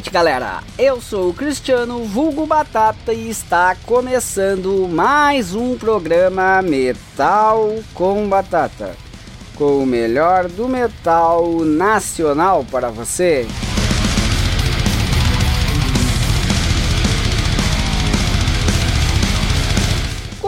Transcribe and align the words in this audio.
Noite, 0.00 0.10
galera. 0.10 0.62
Eu 0.78 0.98
sou 0.98 1.28
o 1.28 1.34
Cristiano 1.34 2.02
Vulgo 2.04 2.46
Batata 2.46 3.12
e 3.12 3.28
está 3.28 3.76
começando 3.84 4.88
mais 4.88 5.54
um 5.54 5.76
programa 5.76 6.62
Metal 6.62 7.74
com 7.92 8.26
Batata, 8.26 8.96
com 9.56 9.82
o 9.82 9.86
melhor 9.86 10.48
do 10.48 10.66
metal 10.66 11.60
nacional 11.66 12.64
para 12.70 12.88
você. 12.88 13.46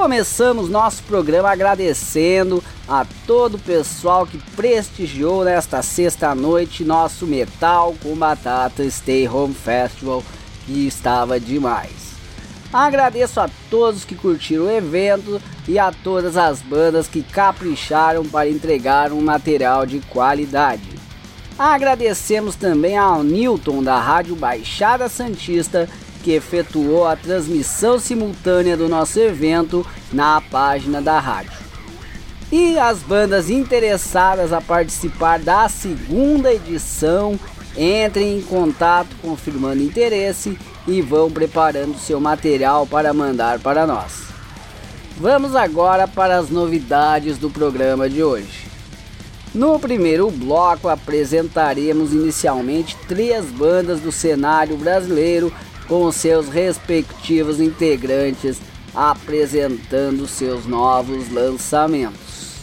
Começamos 0.03 0.69
nosso 0.69 1.01
programa 1.05 1.49
agradecendo 1.49 2.61
a 2.89 3.07
todo 3.25 3.55
o 3.55 3.59
pessoal 3.61 4.27
que 4.27 4.37
prestigiou 4.57 5.45
nesta 5.45 5.81
sexta 5.81 6.35
noite 6.35 6.83
nosso 6.83 7.25
Metal 7.25 7.95
com 8.03 8.17
Batata 8.17 8.83
Stay 8.91 9.29
Home 9.29 9.55
Festival, 9.55 10.25
que 10.67 10.89
estava 10.89 11.39
demais. 11.39 12.17
Agradeço 12.73 13.39
a 13.39 13.49
todos 13.71 14.05
que 14.05 14.17
curtiram 14.17 14.65
o 14.65 14.71
evento 14.73 15.41
e 15.69 15.79
a 15.79 15.93
todas 15.93 16.37
as 16.37 16.61
bandas 16.61 17.07
que 17.07 17.23
capricharam 17.23 18.25
para 18.25 18.51
entregar 18.51 19.13
um 19.13 19.21
material 19.21 19.87
de 19.87 20.01
qualidade. 20.01 20.91
Agradecemos 21.57 22.57
também 22.57 22.97
ao 22.97 23.23
Newton 23.23 23.85
da 23.85 24.01
Rádio 24.01 24.35
Baixada 24.35 25.09
Santista 25.09 25.89
que 26.23 26.33
efetuou 26.33 27.07
a 27.07 27.17
transmissão 27.17 27.99
simultânea 27.99 28.77
do 28.77 28.89
nosso 28.89 29.19
evento 29.19 29.87
na 30.13 30.41
página 30.41 31.03
da 31.03 31.19
rádio. 31.19 31.53
E 32.51 32.79
as 32.79 32.99
bandas 32.99 33.51
interessadas 33.51 34.53
a 34.53 34.61
participar 34.61 35.39
da 35.39 35.69
segunda 35.69 36.53
edição 36.53 37.39
entrem 37.77 38.39
em 38.39 38.43
contato 38.43 39.17
confirmando 39.23 39.83
interesse 39.83 40.59
e 40.87 41.01
vão 41.01 41.31
preparando 41.31 41.99
seu 41.99 42.21
material 42.21 42.87
para 42.87 43.15
mandar 43.15 43.59
para 43.59 43.87
nós. 43.87 44.25
Vamos 45.17 45.57
agora 45.57 46.07
para 46.07 46.37
as 46.39 46.51
novidades 46.51 47.39
do 47.39 47.49
programa 47.49 48.09
de 48.09 48.23
hoje. 48.23 48.67
No 49.55 49.79
primeiro 49.79 50.31
bloco 50.31 50.89
apresentaremos 50.89 52.13
inicialmente 52.13 52.97
três 53.07 53.45
bandas 53.47 54.01
do 54.01 54.11
cenário 54.11 54.77
brasileiro 54.77 55.53
com 55.89 56.11
seus 56.13 56.49
respectivos 56.49 57.61
integrantes 57.61 58.59
apresentando 58.95 60.27
seus 60.27 60.67
novos 60.67 61.31
lançamentos. 61.31 62.61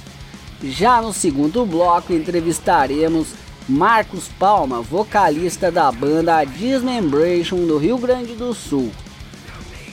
Já 0.63 1.01
no 1.01 1.13
segundo 1.13 1.65
bloco 1.65 2.13
entrevistaremos 2.13 3.29
Marcos 3.67 4.27
Palma, 4.39 4.81
vocalista 4.81 5.71
da 5.71 5.91
banda 5.91 6.43
Dismembration 6.43 7.65
do 7.65 7.77
Rio 7.77 7.97
Grande 7.97 8.35
do 8.35 8.53
Sul. 8.53 8.91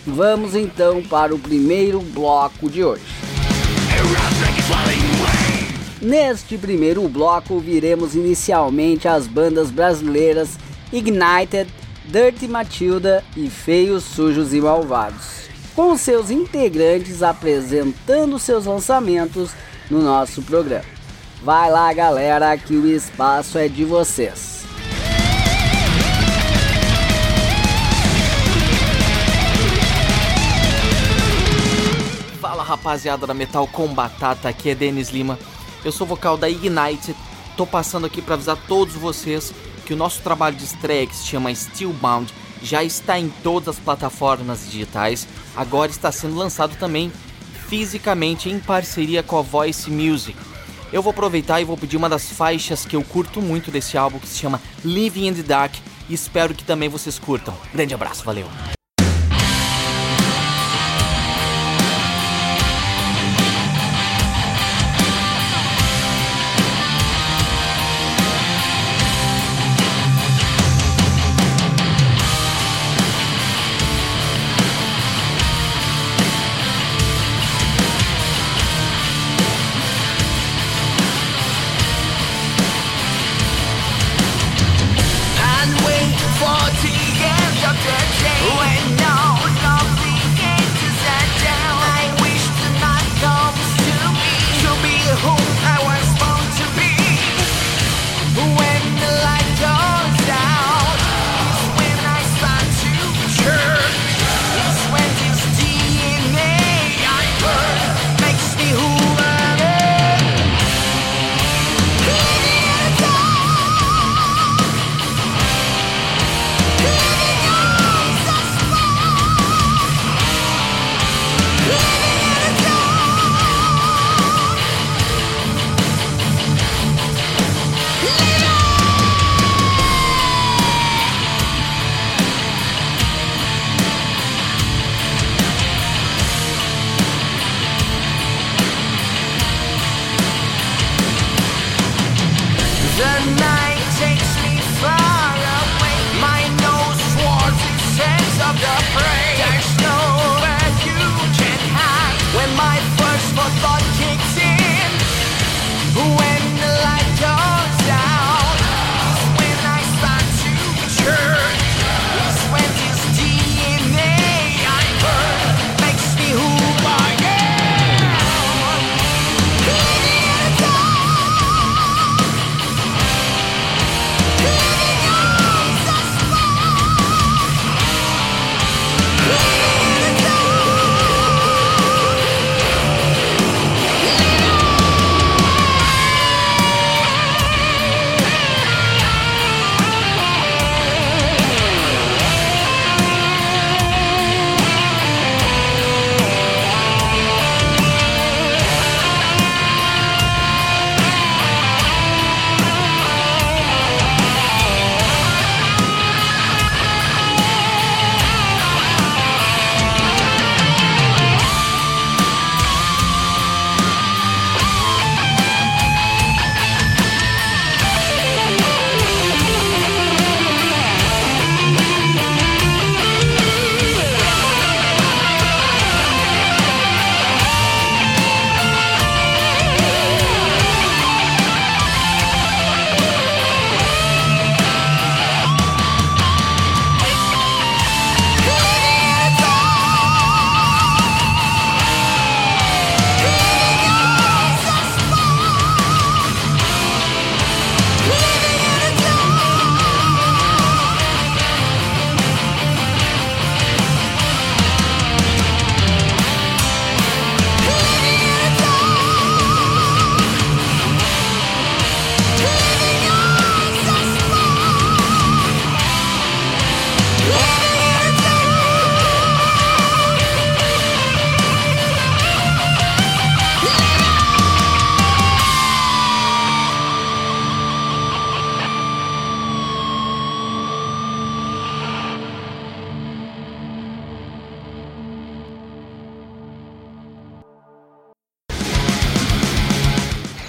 Vamos 0.07 0.55
então 0.55 1.03
para 1.03 1.35
o 1.35 1.39
primeiro 1.39 2.01
bloco 2.01 2.71
de 2.71 2.83
hoje. 2.83 3.05
Neste 6.01 6.57
primeiro 6.57 7.09
bloco 7.09 7.55
ouviremos 7.55 8.15
inicialmente 8.15 9.09
as 9.09 9.27
bandas 9.27 9.71
brasileiras 9.71 10.59
Ignited 10.93 11.69
Dirty 12.09 12.47
Matilda 12.47 13.25
e 13.37 13.51
Feios, 13.51 14.05
Sujos 14.05 14.55
e 14.55 14.61
Malvados, 14.61 15.49
com 15.75 15.97
seus 15.97 16.31
integrantes 16.31 17.21
apresentando 17.21 18.39
seus 18.39 18.65
lançamentos 18.65 19.51
no 19.91 20.01
nosso 20.01 20.41
programa. 20.43 20.85
Vai 21.43 21.71
lá, 21.71 21.93
galera, 21.93 22.57
que 22.57 22.77
o 22.77 22.87
espaço 22.87 23.59
é 23.59 23.67
de 23.67 23.85
vocês. 23.85 24.65
Fala 32.41 32.63
rapaziada 32.63 33.27
da 33.27 33.35
Metal 33.35 33.67
com 33.67 33.89
Batata, 33.93 34.49
aqui 34.49 34.71
é 34.71 34.75
Denis 34.77 35.11
Lima. 35.11 35.37
Eu 35.85 35.91
sou 35.91 36.07
vocal 36.07 36.37
da 36.37 36.49
Ignite. 36.49 37.17
Tô 37.57 37.67
passando 37.67 38.07
aqui 38.07 38.23
para 38.23 38.35
avisar 38.35 38.57
todos 38.69 38.95
vocês 38.95 39.53
que 39.87 39.95
o 39.95 39.97
nosso 39.97 40.21
trabalho 40.21 40.57
de 40.57 40.65
estreia, 40.65 41.07
que 41.07 41.15
se 41.15 41.25
chama 41.25 41.55
Steelbound, 41.55 42.33
já 42.63 42.83
está 42.83 43.19
em 43.19 43.29
todas 43.43 43.69
as 43.69 43.79
plataformas 43.79 44.69
digitais, 44.69 45.27
agora 45.55 45.91
está 45.91 46.11
sendo 46.11 46.35
lançado 46.35 46.77
também 46.77 47.13
fisicamente 47.69 48.51
em 48.51 48.59
parceria 48.59 49.23
com 49.23 49.39
a 49.39 49.43
Voice 49.43 49.91
Music. 49.91 50.37
Eu 50.93 51.03
vou 51.03 51.11
aproveitar 51.11 51.61
e 51.61 51.65
vou 51.65 51.77
pedir 51.77 51.97
uma 51.97 52.09
das 52.09 52.31
faixas 52.31 52.85
que 52.85 52.97
eu 52.97 53.03
curto 53.03 53.41
muito 53.41 53.71
desse 53.71 53.97
álbum, 53.97 54.19
que 54.19 54.29
se 54.29 54.39
chama 54.39 54.61
Living 54.85 55.29
in 55.29 55.35
the 55.35 55.43
Dark, 55.43 55.75
e 56.09 56.15
espero 56.15 56.55
que 56.55 56.65
também 56.65 56.89
vocês 56.89 57.19
curtam. 57.19 57.57
Grande 57.73 57.95
abraço, 57.95 58.25
valeu! 58.25 58.47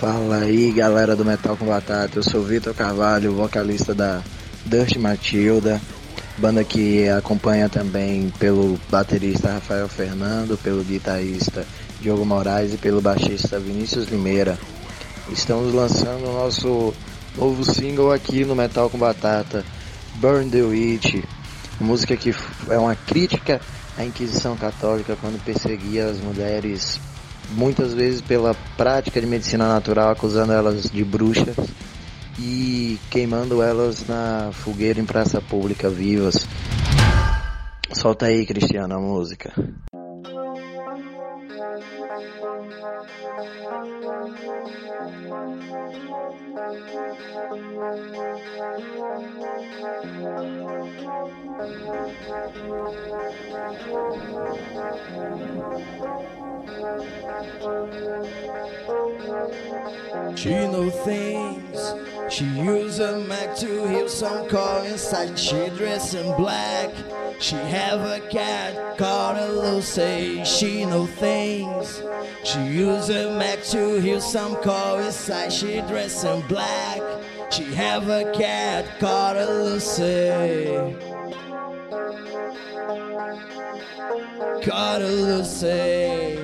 Fala 0.10 0.38
aí 0.38 0.72
galera 0.72 1.18
do 1.18 1.26
Metal 1.26 1.58
com 1.58 1.66
Batata, 1.66 2.18
eu 2.18 2.24
sou 2.24 2.42
Vitor 2.42 2.74
Carvalho, 2.74 3.34
vocalista 3.34 3.94
da 3.94 4.22
Dirt 4.66 4.96
Matilda, 4.96 5.82
banda 6.38 6.64
que 6.64 7.10
acompanha 7.10 7.68
também 7.68 8.32
pelo 8.40 8.80
baterista 8.90 9.52
Rafael 9.52 9.90
Fernando, 9.90 10.58
pelo 10.64 10.82
guitarrista 10.82 11.68
Diogo 12.00 12.26
Moraes 12.26 12.74
e 12.74 12.78
pelo 12.78 13.02
baixista 13.02 13.60
Vinícius 13.60 14.08
Limeira. 14.08 14.58
Estamos 15.30 15.74
lançando 15.74 16.30
o 16.30 16.34
nosso 16.42 16.94
novo 17.36 17.66
single 17.66 18.14
aqui 18.14 18.46
no 18.46 18.56
Metal 18.56 18.90
com 18.90 18.98
Batata, 18.98 19.66
Burn 20.22 20.50
the 20.50 20.62
Witch, 20.62 21.22
música 21.82 22.16
que 22.16 22.34
é 22.70 22.78
uma 22.78 22.96
crítica 22.96 23.60
à 23.98 24.06
Inquisição 24.06 24.56
Católica 24.56 25.18
quando 25.20 25.44
perseguia 25.44 26.06
as 26.06 26.18
mulheres 26.22 26.98
muitas 27.52 27.94
vezes 27.94 28.22
pela 28.22 28.54
prática 28.76 29.20
de 29.20 29.28
medicina 29.28 29.68
natural, 29.68 30.12
acusando 30.12 30.54
elas 30.54 30.84
de 30.90 31.04
bruxas 31.04 31.56
e 32.40 33.00
queimando 33.10 33.62
elas 33.62 34.06
na 34.08 34.52
fogueira 34.52 35.00
em 35.00 35.06
praça 35.06 35.42
pública 35.42 35.90
vivas. 35.90 36.48
Solta 37.94 38.28
aí, 38.28 38.46
Cristiano, 38.46 38.96
a 38.96 39.00
música. 39.00 39.54
She 49.58 49.64
knows 60.54 60.94
things. 61.04 61.94
She 62.30 62.46
use 62.46 63.00
a 63.00 63.20
Mac 63.22 63.56
to 63.58 63.88
hear 63.88 64.08
some 64.08 64.48
call 64.48 64.84
inside. 64.84 65.40
She 65.40 65.70
dress 65.70 66.14
in 66.14 66.36
black. 66.38 66.94
She 67.40 67.56
have 67.56 68.02
a 68.02 68.20
cat 68.30 69.00
called 69.00 69.38
a 69.38 69.48
Lucy. 69.52 70.44
She 70.44 70.86
know 70.86 71.08
things. 71.08 72.04
She 72.44 72.60
use 72.64 73.10
a 73.10 73.36
Mac 73.36 73.64
to 73.72 74.00
hear 74.02 74.20
some 74.22 74.56
call 74.62 75.00
inside. 75.00 75.52
She 75.52 75.82
dress 75.82 76.24
in 76.24 76.46
black. 76.48 77.02
She 77.50 77.74
have 77.74 78.10
a 78.10 78.32
cat 78.34 78.86
called 79.00 79.38
Lucy. 79.38 80.28
Called 84.64 85.02
Lucy. 85.02 86.38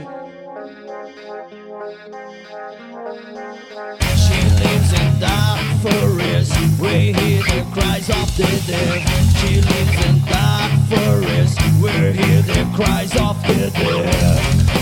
She 4.16 4.40
lives 4.60 4.94
in 4.94 5.20
dark 5.20 5.62
forest 5.82 6.54
where 6.80 7.14
hear 7.14 7.44
the 7.44 7.68
cries 7.74 8.10
of 8.10 8.38
the 8.38 8.64
dead. 8.66 9.02
She 9.38 9.62
lives 9.62 10.06
in 10.06 10.20
dark 10.26 10.72
forest 10.90 11.60
where 11.82 12.14
hear 12.14 12.42
the 12.42 12.72
cries 12.76 13.16
of 13.18 13.42
the 13.44 13.70
dead. 13.72 14.73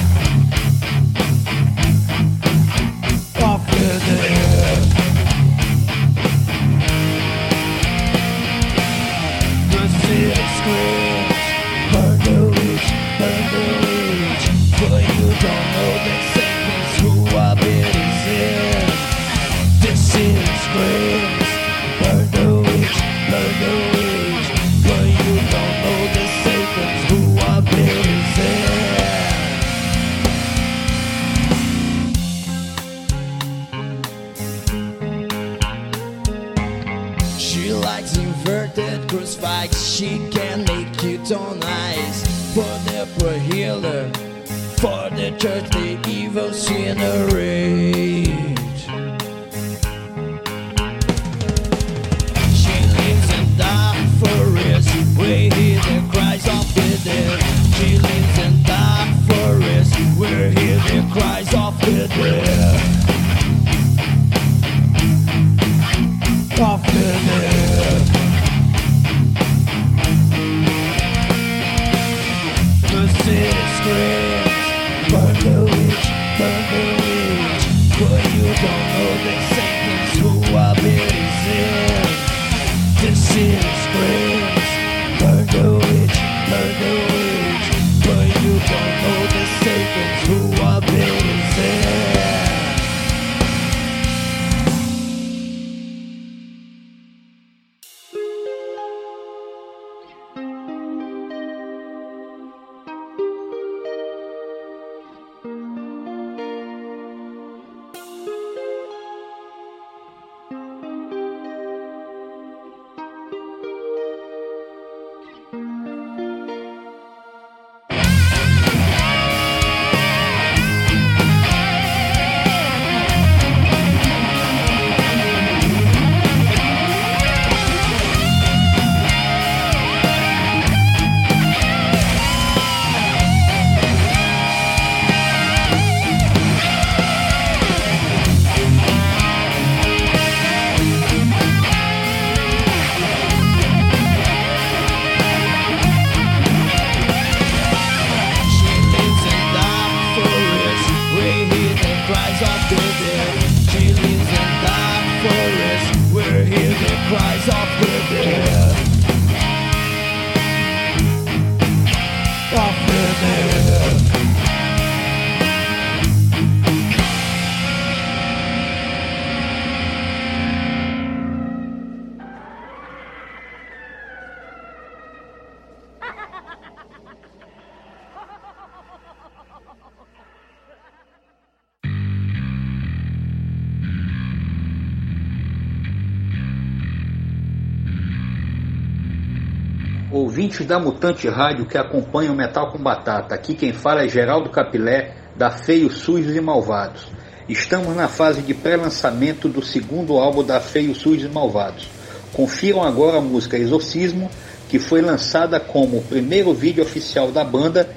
Ouvintes 190.52 190.66
da 190.66 190.78
Mutante 190.78 191.30
Rádio 191.30 191.66
que 191.66 191.78
acompanham 191.78 192.36
Metal 192.36 192.70
com 192.72 192.78
Batata. 192.78 193.34
Aqui 193.34 193.54
quem 193.54 193.72
fala 193.72 194.04
é 194.04 194.10
Geraldo 194.10 194.50
Capilé, 194.50 195.16
da 195.36 195.50
Feio 195.50 195.90
Sujos 195.90 196.36
e 196.36 196.42
Malvados. 196.42 197.08
Estamos 197.48 197.96
na 197.96 198.10
fase 198.10 198.42
de 198.42 198.54
pré-lançamento 198.54 199.48
do 199.48 199.64
segundo 199.64 200.18
álbum 200.18 200.44
da 200.44 200.60
Feio 200.60 200.94
Sujos 200.94 201.24
e 201.24 201.34
Malvados. 201.34 201.88
Confiram 202.34 202.84
agora 202.84 203.18
a 203.18 203.22
música 203.22 203.58
Exorcismo, 203.58 204.30
que 204.68 204.78
foi 204.78 205.02
lançada 205.02 205.60
como 205.60 205.98
o 205.98 206.04
primeiro 206.04 206.54
vídeo 206.54 206.84
oficial 206.84 207.32
da 207.32 207.44
banda 207.44 207.90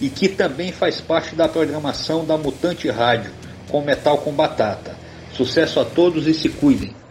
e 0.00 0.10
que 0.10 0.28
também 0.28 0.70
faz 0.70 1.00
parte 1.00 1.34
da 1.34 1.48
programação 1.48 2.26
da 2.26 2.36
Mutante 2.36 2.90
Rádio, 2.90 3.30
com 3.70 3.80
Metal 3.80 4.18
com 4.18 4.32
Batata. 4.32 4.94
Sucesso 5.32 5.80
a 5.80 5.84
todos 5.84 6.26
e 6.26 6.34
se 6.34 6.50
cuidem! 6.50 7.01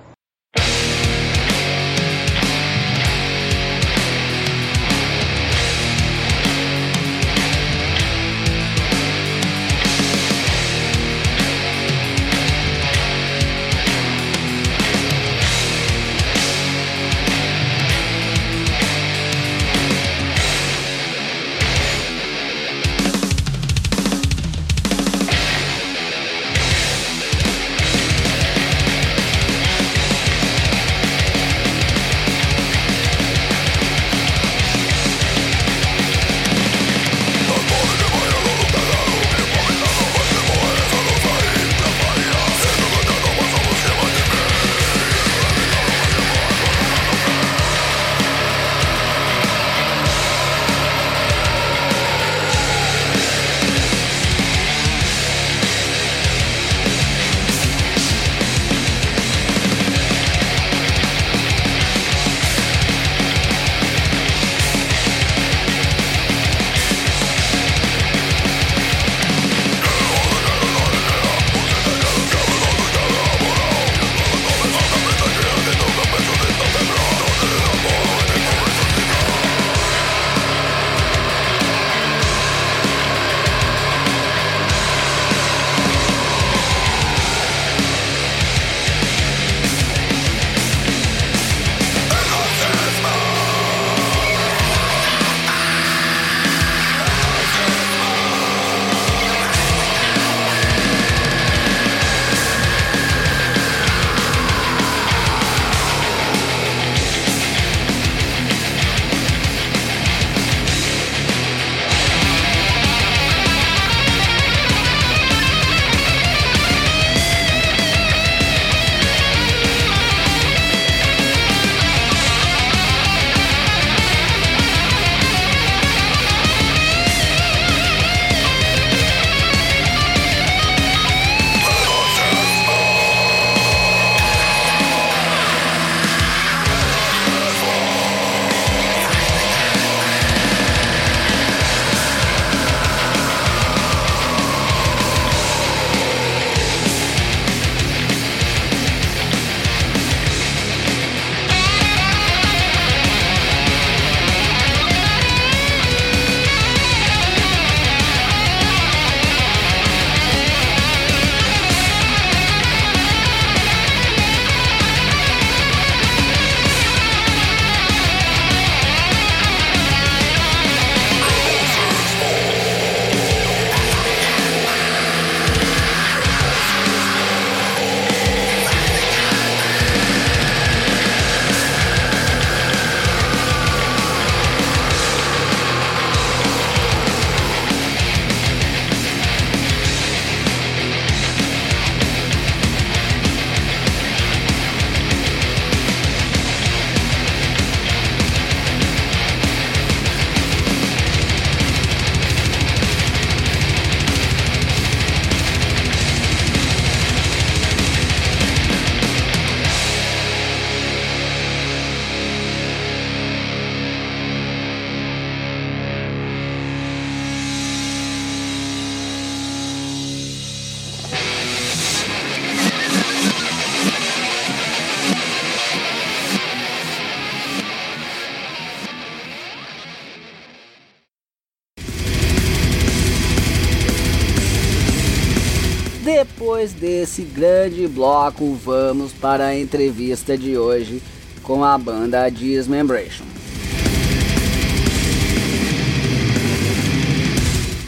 Desse 236.81 237.21
grande 237.21 237.87
bloco, 237.87 238.55
vamos 238.55 239.13
para 239.13 239.45
a 239.45 239.55
entrevista 239.57 240.35
de 240.35 240.57
hoje 240.57 240.99
com 241.43 241.63
a 241.63 241.77
banda 241.77 242.27
Dismembration. 242.27 243.23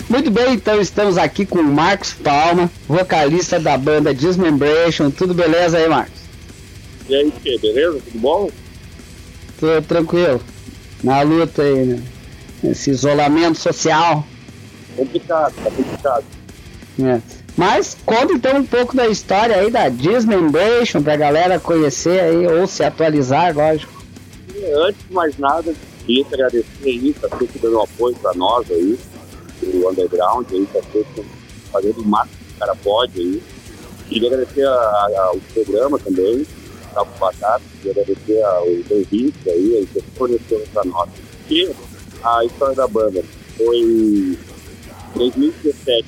Muito 0.08 0.30
bem, 0.30 0.54
então 0.54 0.80
estamos 0.80 1.18
aqui 1.18 1.44
com 1.44 1.58
o 1.58 1.64
Marcos 1.64 2.14
Palma, 2.14 2.70
vocalista 2.88 3.60
da 3.60 3.76
banda 3.76 4.14
Dismembration. 4.14 5.10
Tudo 5.10 5.34
beleza 5.34 5.80
aí, 5.80 5.90
Marcos? 5.90 6.22
E 7.10 7.16
aí, 7.16 7.32
que 7.32 7.58
beleza? 7.58 8.00
Tudo 8.00 8.20
bom? 8.20 8.52
Tudo 9.60 9.82
tranquilo. 9.88 10.40
Na 11.04 11.24
luta 11.24 11.64
aí, 11.64 11.84
né? 11.84 12.04
Esse 12.64 12.92
isolamento 12.92 13.58
social. 13.58 14.24
Complicado, 14.96 15.52
tá 15.56 15.72
complicado. 15.72 16.26
É. 17.00 17.43
Mas 17.56 17.96
conta 18.06 18.34
então 18.34 18.58
um 18.58 18.66
pouco 18.66 18.96
da 18.96 19.08
história 19.08 19.56
aí 19.56 19.70
da 19.70 19.88
Disneymbration 19.88 21.04
pra 21.04 21.16
galera 21.16 21.60
conhecer 21.60 22.20
aí 22.20 22.48
ou 22.48 22.66
se 22.66 22.84
atualizar, 22.84 23.56
lógico. 23.56 24.04
Antes 24.88 25.08
de 25.08 25.14
mais 25.14 25.38
nada, 25.38 25.74
queria 26.06 26.26
agradecer 26.26 26.66
aí, 26.84 27.14
tá 27.14 27.30
sempre 27.38 27.60
dando 27.60 27.82
apoio 27.82 28.16
pra 28.16 28.34
nós 28.34 28.70
aí, 28.72 28.98
o 29.64 29.90
underground 29.90 30.48
aí, 30.52 30.66
tá 30.74 30.80
sempre 30.92 31.26
fazendo 31.72 32.02
o 32.02 32.08
máximo 32.08 32.38
que 32.48 32.56
o 32.56 32.60
cara 32.60 32.76
pode 32.76 33.20
aí. 33.20 33.44
Queria 34.10 34.28
agradecer 34.30 34.66
ao 34.66 35.38
programa 35.54 36.00
também, 36.00 36.48
Salvo 36.94 37.12
Batata, 37.20 37.62
queria 37.82 38.02
agradecer 38.02 38.44
aos 38.44 38.92
ouvintes 38.92 39.48
aí, 39.48 39.74
eles 39.76 39.90
forneceram 40.16 40.66
para 40.74 40.86
nós. 40.86 41.10
E 41.50 41.70
a 42.24 42.46
história 42.46 42.76
da 42.76 42.88
banda 42.88 43.24
foi 43.58 43.78
em 43.78 44.38
2017, 45.16 46.08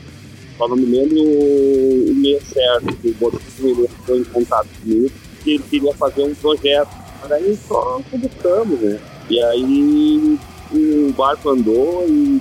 só 0.57 0.67
não 0.67 0.75
me 0.75 0.85
lembro 0.85 1.21
o 1.21 2.13
mês 2.15 2.43
certo, 2.43 2.95
que 2.97 3.09
o 3.09 3.13
Botinho 3.15 3.85
entrou 3.85 4.17
em 4.17 4.23
contato 4.23 4.67
comigo, 4.81 5.11
que 5.43 5.51
ele 5.51 5.63
queria 5.69 5.93
fazer 5.93 6.23
um 6.23 6.35
projeto. 6.35 6.89
Mas 7.21 7.31
aí 7.31 7.57
só 7.67 8.01
começamos, 8.09 8.79
né? 8.79 8.99
E 9.29 9.41
aí 9.41 10.39
o 10.71 11.13
barco 11.13 11.49
andou 11.49 12.05
e 12.07 12.39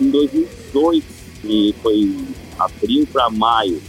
em 0.00 0.10
2002, 0.10 1.04
que 1.42 1.74
foi 1.82 2.14
abril 2.58 3.06
para 3.12 3.30
maio, 3.30 3.80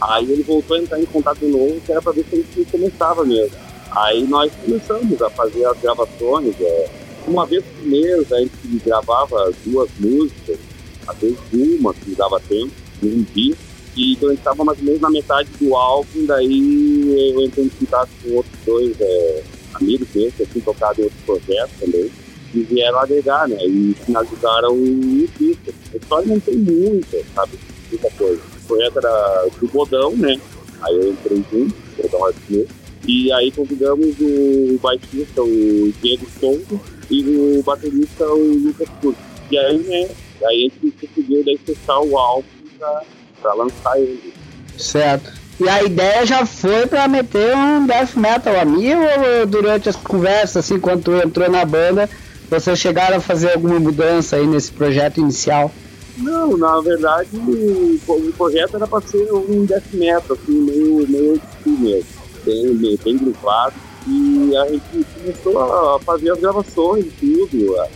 aí 0.00 0.30
ele 0.30 0.42
voltou 0.42 0.76
a 0.76 0.80
entrar 0.80 1.00
em 1.00 1.06
contato 1.06 1.38
de 1.38 1.46
novo, 1.46 1.80
que 1.84 1.92
era 1.92 2.02
para 2.02 2.12
ver 2.12 2.24
se 2.28 2.36
gente 2.36 2.64
começava 2.70 3.24
mesmo. 3.24 3.56
Aí 3.92 4.26
nós 4.26 4.52
começamos 4.64 5.22
a 5.22 5.30
fazer 5.30 5.64
as 5.64 5.78
gravações, 5.80 6.54
é, 6.60 6.90
uma 7.26 7.46
vez 7.46 7.64
por 7.64 7.86
mês 7.86 8.32
a 8.32 8.40
gente 8.40 8.52
gravava 8.84 9.52
duas 9.64 9.88
músicas, 9.98 10.58
às 11.06 11.16
vezes 11.18 11.38
uma, 11.52 11.94
que 11.94 12.14
dava 12.14 12.40
tempo, 12.40 12.72
um 13.02 13.24
dia. 13.34 13.54
E 13.96 14.12
então 14.12 14.28
a 14.28 14.32
gente 14.32 14.40
estava 14.40 14.64
mais 14.64 14.78
ou 14.78 14.84
menos 14.84 15.00
na 15.00 15.10
metade 15.10 15.48
do 15.58 15.74
álbum, 15.74 16.26
daí 16.26 17.32
eu 17.32 17.42
entrei 17.42 17.64
em 17.64 17.68
contato 17.70 18.10
com 18.22 18.34
outros 18.34 18.54
dois 18.66 19.00
é, 19.00 19.42
amigos 19.74 20.08
meus 20.14 20.34
que 20.34 20.46
tinham 20.46 20.64
tocado 20.64 21.00
em 21.00 21.04
outros 21.04 21.22
projetos 21.22 21.80
também 21.80 22.10
e 22.54 22.60
vieram 22.60 22.98
agregar, 22.98 23.48
né? 23.48 23.56
E 23.66 23.94
finalizaram 24.04 24.72
o 24.72 25.28
disco. 25.38 25.74
A 25.92 25.96
história 25.96 26.26
não 26.26 26.40
tem 26.40 26.56
muita, 26.56 27.18
sabe? 27.34 27.52
Muita 27.90 28.10
coisa. 28.10 28.42
O 28.42 28.66
projeto 28.66 28.98
era 28.98 29.48
do 29.60 29.68
Bodão, 29.68 30.16
né? 30.16 30.40
Aí 30.82 30.94
eu 30.94 31.10
entrei 31.10 31.44
junto, 31.50 31.74
Bodão 32.00 32.24
Artista. 32.24 32.74
E 33.06 33.32
aí 33.32 33.50
convidamos 33.52 34.16
o 34.20 34.78
baixista, 34.82 35.42
o 35.42 35.92
Diego 36.02 36.26
Souza, 36.40 36.80
e 37.10 37.22
o 37.22 37.62
baterista, 37.62 38.26
o 38.26 38.54
Lucas 38.54 38.88
Curto. 39.00 39.20
E 39.50 39.58
aí, 39.58 39.78
né? 39.78 40.08
Aí 40.44 40.58
a 40.58 40.84
gente 40.84 41.06
conseguiu 41.06 41.44
daí 41.44 41.56
fechar 41.58 42.00
o 42.00 42.18
álbum 42.18 42.55
pra, 42.78 43.02
pra 43.40 43.54
lançar 43.54 43.98
ele. 43.98 44.34
Certo. 44.78 45.32
E 45.58 45.68
a 45.68 45.82
ideia 45.82 46.26
já 46.26 46.44
foi 46.44 46.86
para 46.86 47.08
meter 47.08 47.56
um 47.56 47.86
death 47.86 48.14
metal 48.14 48.60
a 48.60 48.64
mim 48.64 48.92
ou 48.92 49.46
durante 49.46 49.88
as 49.88 49.96
conversas, 49.96 50.56
assim, 50.64 50.78
quando 50.78 51.04
tu 51.04 51.12
entrou 51.12 51.50
na 51.50 51.64
banda, 51.64 52.10
vocês 52.50 52.78
chegaram 52.78 53.16
a 53.16 53.20
fazer 53.20 53.52
alguma 53.52 53.80
mudança 53.80 54.36
aí 54.36 54.46
nesse 54.46 54.70
projeto 54.70 55.18
inicial? 55.18 55.72
Não, 56.18 56.56
na 56.56 56.80
verdade 56.80 57.28
o, 57.36 58.32
projeto 58.36 58.76
era 58.76 58.86
para 58.86 59.06
ser 59.06 59.30
um 59.32 59.64
death 59.64 59.92
metal, 59.92 60.36
assim, 60.36 60.52
meio, 60.52 61.08
meio 61.08 61.40
mesmo, 61.66 62.06
bem, 62.44 62.96
bem 62.96 63.18
gripado. 63.18 63.74
E 64.06 64.56
a 64.56 64.68
gente 64.68 65.06
começou 65.14 65.58
a 65.58 66.00
fazer 66.00 66.30
as 66.30 66.38
gravações 66.38 67.06
e 67.06 67.10
tudo. 67.10 67.76
A, 67.80 67.88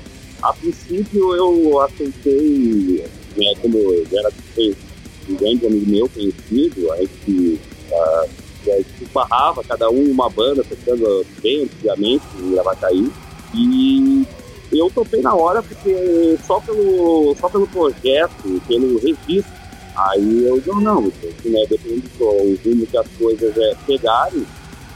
a, 0.42 0.52
princípio 0.52 1.34
eu 1.34 1.80
aceitei, 1.80 3.04
né, 3.36 3.54
como 3.60 3.78
era 4.12 4.30
um 5.28 5.34
grande 5.36 5.66
amigo 5.66 5.90
meu 5.90 6.08
conhecido, 6.08 6.92
a 6.92 6.96
gente, 6.98 7.60
a 7.92 8.76
gente 8.76 9.04
barrava 9.12 9.62
cada 9.64 9.90
um 9.90 10.10
uma 10.10 10.28
banda 10.28 10.64
tocando 10.64 11.24
bem 11.42 11.64
antigamente 11.64 12.24
em 12.38 12.52
Gravataí. 12.52 13.10
E 13.54 14.26
eu 14.72 14.90
topei 14.90 15.20
na 15.20 15.34
hora 15.34 15.62
porque 15.62 16.38
só 16.46 16.60
pelo, 16.60 17.34
só 17.40 17.48
pelo 17.48 17.66
projeto, 17.66 18.62
pelo 18.68 18.98
registro, 18.98 19.52
aí 19.96 20.44
eu 20.44 20.62
não, 20.66 20.80
não, 20.80 21.02
né, 21.02 21.66
depende 21.68 22.08
do 22.18 22.24
rumo 22.64 22.86
que 22.86 22.96
as 22.96 23.06
coisas 23.18 23.56
é, 23.56 23.74
pegarem, 23.86 24.46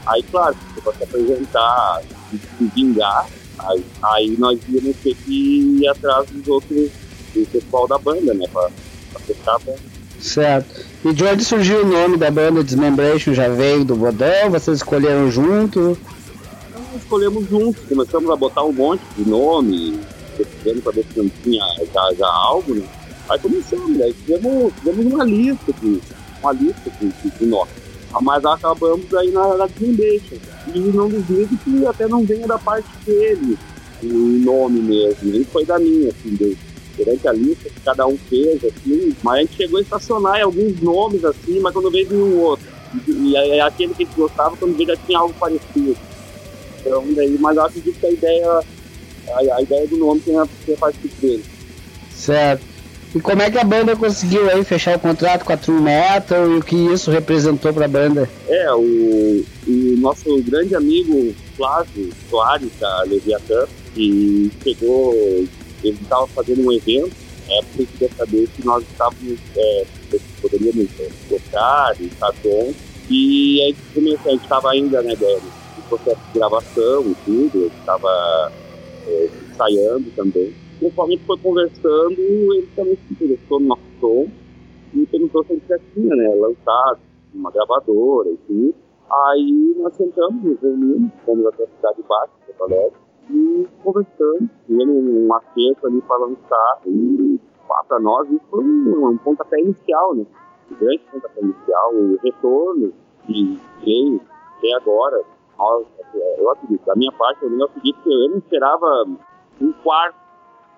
aí 0.05 0.23
claro, 0.23 0.55
você 0.73 0.81
pode 0.81 0.97
se 0.97 1.03
apresentar, 1.03 2.01
se 2.31 2.65
vingar, 2.73 3.27
aí, 3.59 3.85
aí 4.03 4.37
nós 4.37 4.59
íamos 4.69 4.95
ter 4.97 5.15
que 5.15 5.79
ir 5.81 5.87
atrás 5.89 6.29
dos 6.29 6.47
outros, 6.47 6.89
do 7.39 7.47
pessoal 7.47 7.87
da 7.87 7.97
banda, 7.97 8.33
né, 8.33 8.47
pra, 8.51 8.69
pra 9.11 9.19
fechar 9.21 9.55
a 9.55 9.59
banda. 9.59 9.79
Certo. 10.19 10.85
E 11.03 11.13
de 11.13 11.23
onde 11.23 11.43
surgiu 11.43 11.83
o 11.83 11.87
nome 11.87 12.17
da 12.17 12.31
banda 12.31 12.63
Dismembration? 12.63 13.33
Já 13.33 13.47
veio 13.47 13.85
do 13.85 13.95
Vodão? 13.95 14.49
Vocês 14.49 14.77
escolheram 14.77 15.29
junto? 15.29 15.97
escolhemos 16.95 17.47
juntos, 17.49 17.83
começamos 17.87 18.29
a 18.29 18.35
botar 18.35 18.63
um 18.63 18.71
monte 18.71 19.03
de 19.17 19.29
nome, 19.29 19.99
pesquisando 20.37 20.81
para 20.81 20.93
ver 20.93 21.05
se 21.11 21.19
não 21.19 21.29
tinha 21.43 21.63
já, 21.93 22.13
já 22.17 22.27
algo, 22.27 22.75
né? 22.75 22.87
Aí 23.29 23.39
começamos, 23.39 24.01
aí 24.01 24.13
fizemos, 24.13 24.73
fizemos 24.73 25.13
uma 25.13 25.23
lista 25.23 25.73
de, 25.81 26.01
uma 26.41 26.51
lista 26.53 26.89
de, 26.99 27.07
de, 27.07 27.37
de 27.37 27.45
nomes. 27.45 27.73
Mas 28.21 28.45
acabamos 28.45 29.13
aí 29.13 29.29
na, 29.31 29.57
na 29.57 29.67
Desmembration. 29.67 30.37
E 30.73 30.79
não 30.79 31.09
duvido 31.09 31.57
que 31.63 31.85
até 31.85 32.07
não 32.07 32.23
venha 32.23 32.47
da 32.47 32.57
parte 32.57 32.87
dele 33.05 33.57
o 34.03 34.07
nome 34.07 34.81
mesmo, 34.81 35.31
nem 35.31 35.43
foi 35.43 35.65
da 35.65 35.79
minha, 35.79 36.09
assim, 36.09 36.35
de, 36.35 36.57
durante 36.97 37.27
a 37.27 37.33
lista 37.33 37.69
que 37.69 37.79
cada 37.81 38.05
um 38.07 38.17
fez, 38.29 38.63
assim, 38.63 39.15
mas 39.23 39.35
a 39.35 39.41
gente 39.41 39.55
chegou 39.55 39.79
a 39.79 39.81
estacionar 39.81 40.39
em 40.39 40.43
alguns 40.43 40.81
nomes, 40.81 41.23
assim, 41.23 41.59
mas 41.59 41.73
quando 41.73 41.91
veio 41.91 42.13
um 42.13 42.39
outro. 42.41 42.65
E, 43.07 43.31
e, 43.31 43.59
aquele 43.61 43.93
que 43.93 44.03
a 44.03 44.05
gente 44.05 44.15
gostava, 44.15 44.55
quando 44.55 44.75
veio 44.75 44.89
já 44.89 44.97
tinha 45.05 45.19
algo 45.19 45.33
parecido. 45.33 45.97
Então, 46.79 47.03
daí, 47.13 47.37
mas 47.39 47.57
eu 47.57 47.63
acredito 47.63 47.99
que 47.99 48.05
a 48.05 48.11
ideia, 48.11 48.49
a, 48.49 49.55
a 49.55 49.61
ideia 49.61 49.87
do 49.87 49.97
nome 49.97 50.21
tem 50.21 50.37
a, 50.37 50.47
parte 50.79 50.99
dele. 51.19 51.43
Certo. 52.11 52.75
E 53.15 53.19
como 53.21 53.41
é 53.41 53.49
que 53.49 53.57
a 53.57 53.63
banda 53.63 53.95
conseguiu 53.95 54.49
aí 54.49 54.63
fechar 54.65 54.97
o 54.97 54.99
contrato 54.99 55.45
com 55.45 55.53
a 55.53 55.57
True 55.57 55.81
Metal 55.81 56.51
e 56.51 56.57
o 56.57 56.61
que 56.61 56.75
isso 56.75 57.09
representou 57.09 57.73
para 57.73 57.85
a 57.85 57.87
banda? 57.87 58.29
É, 58.47 58.73
o, 58.73 59.45
o, 59.65 59.97
nosso 59.97 60.41
grande 60.43 60.75
amigo 60.75 61.33
Flávio 61.55 62.09
Soares, 62.29 62.69
da 62.77 63.03
Leviathan, 63.03 63.67
que 63.93 64.51
chegou, 64.61 65.45
ele 65.87 65.99
estava 66.01 66.27
fazendo 66.27 66.67
um 66.67 66.71
evento, 66.71 67.15
é 67.49 67.61
porque 67.61 67.81
ele 67.81 67.89
queria 67.91 68.09
saber 68.15 68.47
se 68.47 68.65
nós 68.65 68.83
estávamos, 68.83 69.39
é, 69.55 69.85
poderíamos 70.41 70.89
tocar 71.29 71.95
e 71.99 72.05
estar 72.05 72.31
bom. 72.43 72.73
E 73.09 73.61
aí 73.61 73.75
a 73.95 74.29
gente 74.29 74.43
estava 74.43 74.71
ainda, 74.71 75.01
né, 75.01 75.15
Dani? 75.15 75.65
processo 75.89 76.19
de 76.27 76.39
gravação 76.39 77.03
e 77.03 77.15
tudo, 77.25 77.67
estava 77.67 78.51
é, 79.07 79.29
ensaiando 79.51 80.11
também. 80.15 80.53
Conforme 80.79 81.13
a 81.13 81.17
gente 81.17 81.25
foi 81.25 81.37
conversando, 81.39 82.19
ele 82.19 82.67
também 82.75 82.95
se 82.95 83.13
interessou 83.13 83.59
no 83.59 83.67
nosso 83.67 83.81
som 83.99 84.27
e 84.93 85.05
perguntou 85.05 85.43
se 85.45 85.53
a 85.53 85.55
gente 85.55 85.67
já 85.67 85.79
tinha 85.93 86.15
né, 86.15 86.35
lançado 86.35 86.99
uma 87.33 87.51
gravadora 87.51 88.29
e 88.29 88.37
tudo. 88.47 88.75
Aí 89.27 89.75
nós 89.77 89.95
sentamos, 89.95 90.43
nos 90.43 90.59
reunimos, 90.61 91.11
fomos 91.25 91.45
até 91.47 91.63
a 91.63 91.67
cidade 91.67 92.01
baixa, 92.07 92.31
Porto 92.45 92.63
Alegre, 92.63 92.99
e 93.29 93.67
conversando, 93.83 94.49
tendo 94.67 94.91
um 94.91 95.33
acerto 95.33 95.87
ali 95.87 96.01
para 96.01 96.17
lançar. 96.17 96.79
E 96.85 97.39
para 97.87 97.99
nós 97.99 98.29
isso 98.29 98.41
foi 98.49 98.63
um, 98.63 99.09
um 99.09 99.17
pontapé 99.17 99.59
inicial, 99.59 100.15
né? 100.15 100.25
Um 100.71 100.75
grande 100.75 101.01
pontapé 101.11 101.41
inicial, 101.41 101.93
o 101.93 102.17
retorno 102.23 102.93
que 103.25 103.59
veio 103.83 104.21
até 104.57 104.73
agora, 104.73 105.21
eu 106.37 106.51
acredito, 106.51 106.85
da 106.85 106.95
minha 106.95 107.11
parte, 107.11 107.43
eu 107.43 107.49
não 107.49 107.65
acredito 107.65 108.01
que 108.01 108.13
eu 108.13 108.29
não 108.29 108.37
esperava 108.37 109.05
um 109.61 109.71
quarto 109.83 110.17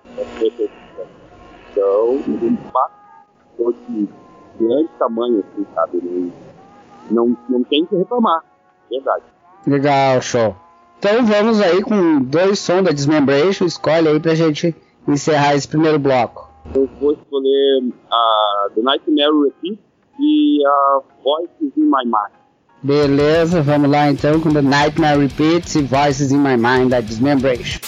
da 0.04 0.22
repetição. 0.38 1.06
Então, 1.70 2.10
um 2.10 2.46
impacto 2.46 3.74
de 3.88 4.08
grande 4.58 4.88
tamanho, 4.98 5.40
assim, 5.40 5.66
sabe? 5.74 6.32
Não, 7.10 7.36
não 7.48 7.62
tem 7.64 7.84
que 7.86 7.96
reclamar, 7.96 8.44
verdade. 8.90 9.24
Legal, 9.66 10.20
show. 10.20 10.54
Então 10.98 11.24
vamos 11.24 11.60
aí 11.60 11.80
com 11.80 12.20
dois 12.22 12.58
sons 12.58 12.82
da 12.82 12.90
Dismembration, 12.90 13.64
escolhe 13.66 14.08
aí 14.08 14.18
pra 14.18 14.34
gente 14.34 14.74
encerrar 15.06 15.54
esse 15.54 15.68
primeiro 15.68 15.98
bloco. 15.98 16.50
Eu 16.74 16.88
vou 17.00 17.12
escolher 17.12 17.92
a 18.10 18.68
The 18.74 18.82
Nightmare 18.82 19.44
Repeat 19.44 19.78
e 20.18 20.66
a 20.66 21.00
Voices 21.22 21.76
in 21.76 21.84
My 21.84 22.04
Mind. 22.04 22.32
Beleza, 22.82 23.62
vamos 23.62 23.90
lá 23.90 24.10
então 24.10 24.40
com 24.40 24.52
The 24.52 24.60
Nightmare 24.60 25.20
Repeats 25.20 25.76
e 25.76 25.82
Voices 25.82 26.32
in 26.32 26.38
My 26.38 26.56
Mind 26.56 26.90
da 26.90 27.00
Dismembration. 27.00 27.80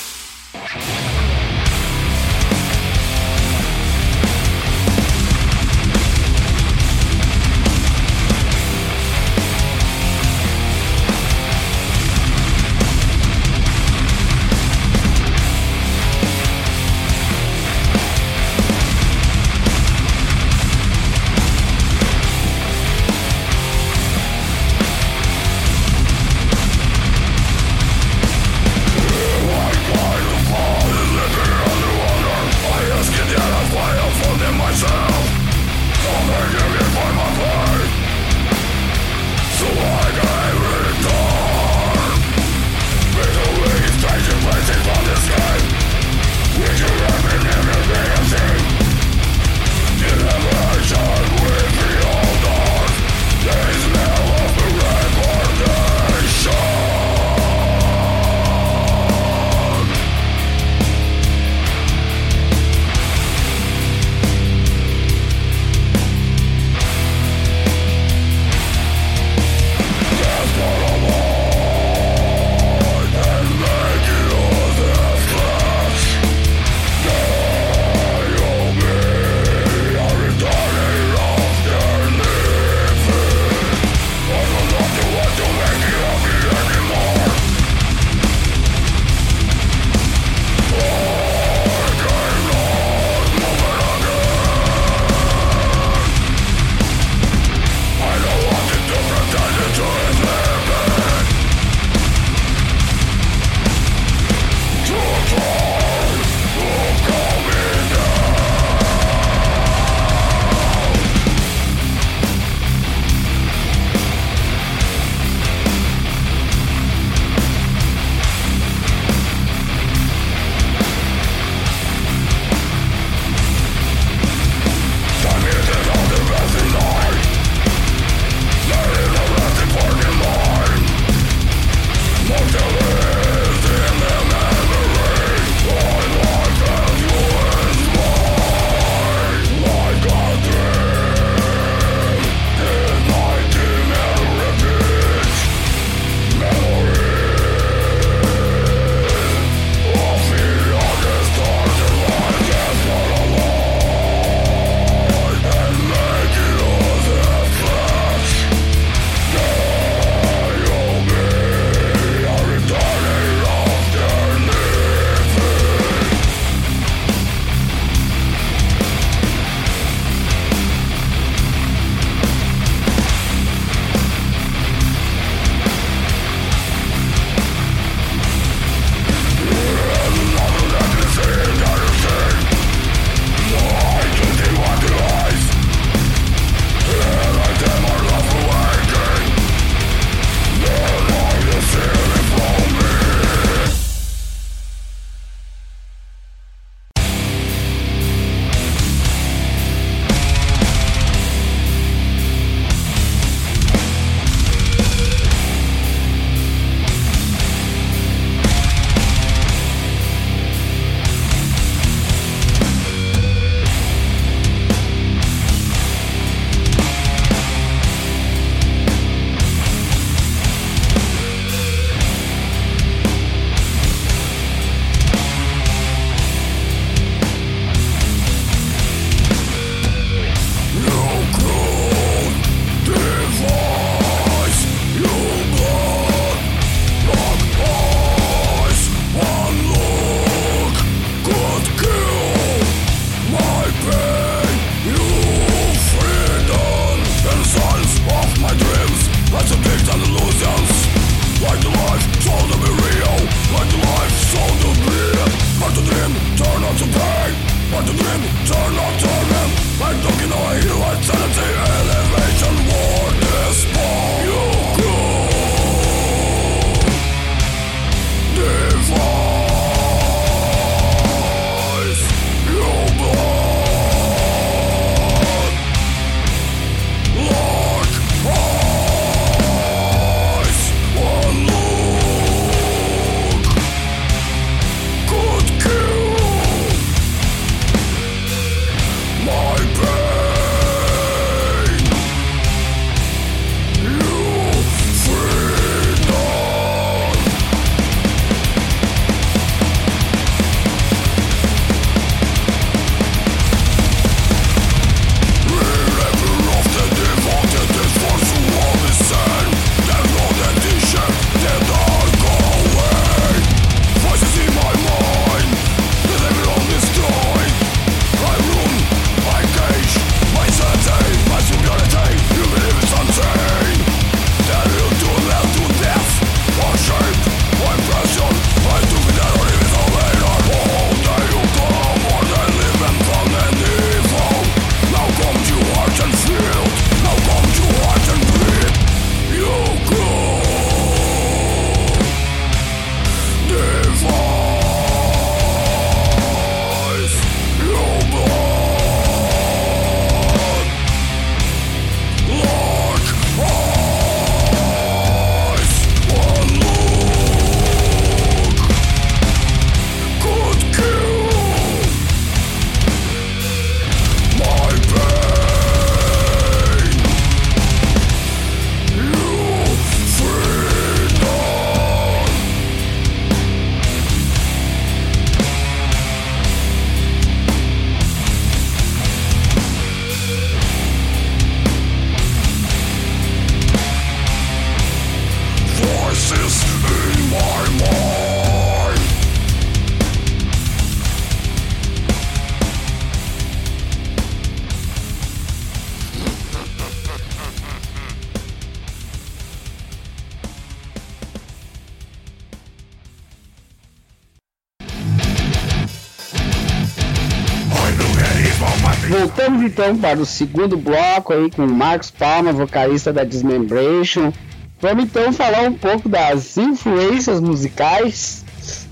Então 409.70 409.96
para 409.96 410.18
o 410.18 410.26
segundo 410.26 410.76
bloco 410.76 411.32
aí 411.32 411.48
com 411.50 411.66
Marcos 411.66 412.10
Palma, 412.10 412.52
vocalista 412.52 413.12
da 413.12 413.22
Dismembration. 413.22 414.32
Vamos 414.80 415.04
então 415.04 415.32
falar 415.32 415.62
um 415.62 415.72
pouco 415.72 416.08
das 416.08 416.56
influências 416.56 417.40
musicais. 417.40 418.44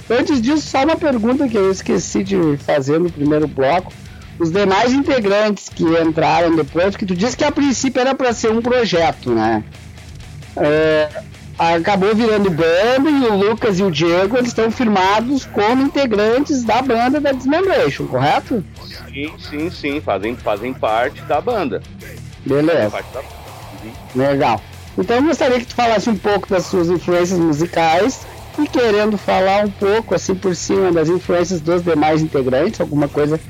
Antes 0.08 0.40
disso, 0.40 0.68
só 0.68 0.84
uma 0.84 0.96
pergunta 0.96 1.48
que 1.48 1.56
eu 1.56 1.70
esqueci 1.70 2.22
de 2.22 2.56
fazer 2.58 3.00
no 3.00 3.10
primeiro 3.10 3.48
bloco. 3.48 3.92
Os 4.38 4.52
demais 4.52 4.92
integrantes 4.92 5.68
que 5.68 5.82
entraram 5.82 6.54
depois, 6.54 6.94
que 6.94 7.04
tu 7.04 7.14
disse 7.14 7.36
que 7.36 7.44
a 7.44 7.50
princípio 7.50 8.00
era 8.00 8.14
para 8.14 8.32
ser 8.32 8.52
um 8.52 8.62
projeto, 8.62 9.30
né? 9.30 9.64
É, 10.56 11.08
acabou 11.58 12.14
virando 12.14 12.50
banda 12.50 13.10
e 13.10 13.26
o 13.26 13.36
Lucas 13.36 13.78
e 13.80 13.82
o 13.82 13.90
Diego 13.90 14.36
eles 14.36 14.48
estão 14.48 14.70
firmados 14.70 15.44
como 15.46 15.82
integrantes 15.82 16.62
da 16.62 16.80
banda 16.80 17.20
da 17.20 17.32
Dismembration, 17.32 18.06
correto? 18.06 18.64
Sim, 19.08 19.34
sim, 19.38 19.70
sim, 19.70 20.00
fazem, 20.00 20.36
fazem 20.36 20.72
parte 20.72 21.20
da 21.22 21.40
banda. 21.40 21.82
Beleza. 22.46 23.02
Da... 23.12 23.20
Uhum. 23.20 23.92
Legal. 24.14 24.60
Então 24.96 25.16
eu 25.16 25.22
gostaria 25.24 25.58
que 25.58 25.66
tu 25.66 25.74
falasse 25.74 26.08
um 26.08 26.16
pouco 26.16 26.48
das 26.48 26.66
suas 26.66 26.88
influências 26.88 27.38
musicais 27.38 28.26
e 28.58 28.66
querendo 28.66 29.18
falar 29.18 29.64
um 29.64 29.70
pouco 29.70 30.14
assim 30.14 30.34
por 30.34 30.54
cima 30.54 30.92
das 30.92 31.08
influências 31.08 31.60
dos 31.60 31.82
demais 31.82 32.22
integrantes, 32.22 32.80
alguma 32.80 33.08
coisa 33.08 33.40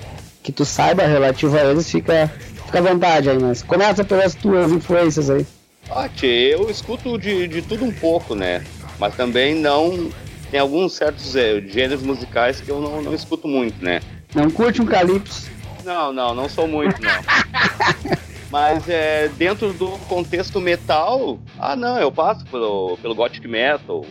que 0.43 0.53
tu 0.53 0.65
saiba 0.65 1.05
relativa 1.05 1.59
a 1.59 1.65
eles, 1.65 1.91
fica, 1.91 2.31
fica 2.67 2.79
à 2.79 2.83
vontade 2.83 3.29
aí, 3.29 3.39
mas 3.39 3.63
começa 3.63 4.05
pelas 4.05 4.35
tuas 4.35 4.73
influências 4.73 5.29
aí. 5.31 5.47
Ah, 5.91 6.09
tchê, 6.09 6.55
eu 6.55 6.71
escuto 6.71 7.19
de, 7.19 7.49
de 7.49 7.63
tudo 7.63 7.85
um 7.85 7.93
pouco, 7.93 8.35
né? 8.35 8.65
Mas 8.99 9.15
também 9.15 9.55
não. 9.55 10.11
Tem 10.51 10.61
alguns 10.61 10.95
certos 10.95 11.37
é, 11.37 11.61
gêneros 11.61 12.03
musicais 12.03 12.61
que 12.61 12.71
eu 12.71 12.81
não, 12.81 13.03
não 13.03 13.15
escuto 13.15 13.47
muito, 13.47 13.83
né? 13.85 14.01
Não 14.35 14.51
curte 14.51 14.81
um 14.81 14.87
calypso? 14.87 15.51
Não, 15.85 16.13
não, 16.13 16.35
não 16.35 16.49
sou 16.49 16.67
muito, 16.67 17.01
não. 17.03 17.11
Mas 18.51 18.89
é, 18.89 19.29
dentro 19.37 19.73
do 19.75 19.89
contexto 20.09 20.59
metal, 20.59 21.39
ah 21.59 21.77
não, 21.77 21.99
eu 21.99 22.11
passo 22.11 22.47
pelo, 22.47 22.97
pelo 22.97 23.15
gothic 23.15 23.47
metal, 23.47 24.07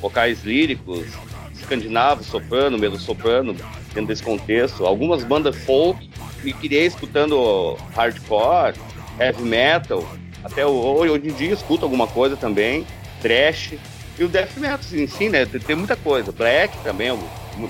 vocais 0.00 0.44
líricos, 0.44 1.06
escandinavo, 1.54 2.22
soprano, 2.22 2.76
melo 2.76 2.98
soprano, 2.98 3.54
dentro 3.94 4.06
desse 4.06 4.22
contexto. 4.22 4.84
Algumas 4.84 5.24
bandas 5.24 5.56
folk, 5.64 6.08
me 6.42 6.52
criei 6.52 6.86
escutando 6.86 7.78
hardcore, 7.94 8.74
heavy 9.18 9.42
metal, 9.42 10.06
até 10.42 10.66
hoje, 10.66 11.12
hoje 11.12 11.28
em 11.28 11.32
dia 11.32 11.52
escuto 11.52 11.84
alguma 11.84 12.06
coisa 12.06 12.36
também, 12.36 12.86
trash. 13.20 13.74
E 14.18 14.24
o 14.24 14.28
death 14.28 14.56
metal 14.56 14.78
em 14.92 15.06
si, 15.06 15.28
né? 15.28 15.46
Tem, 15.46 15.60
tem 15.60 15.76
muita 15.76 15.94
coisa. 15.94 16.32
Black 16.32 16.76
também, 16.82 17.16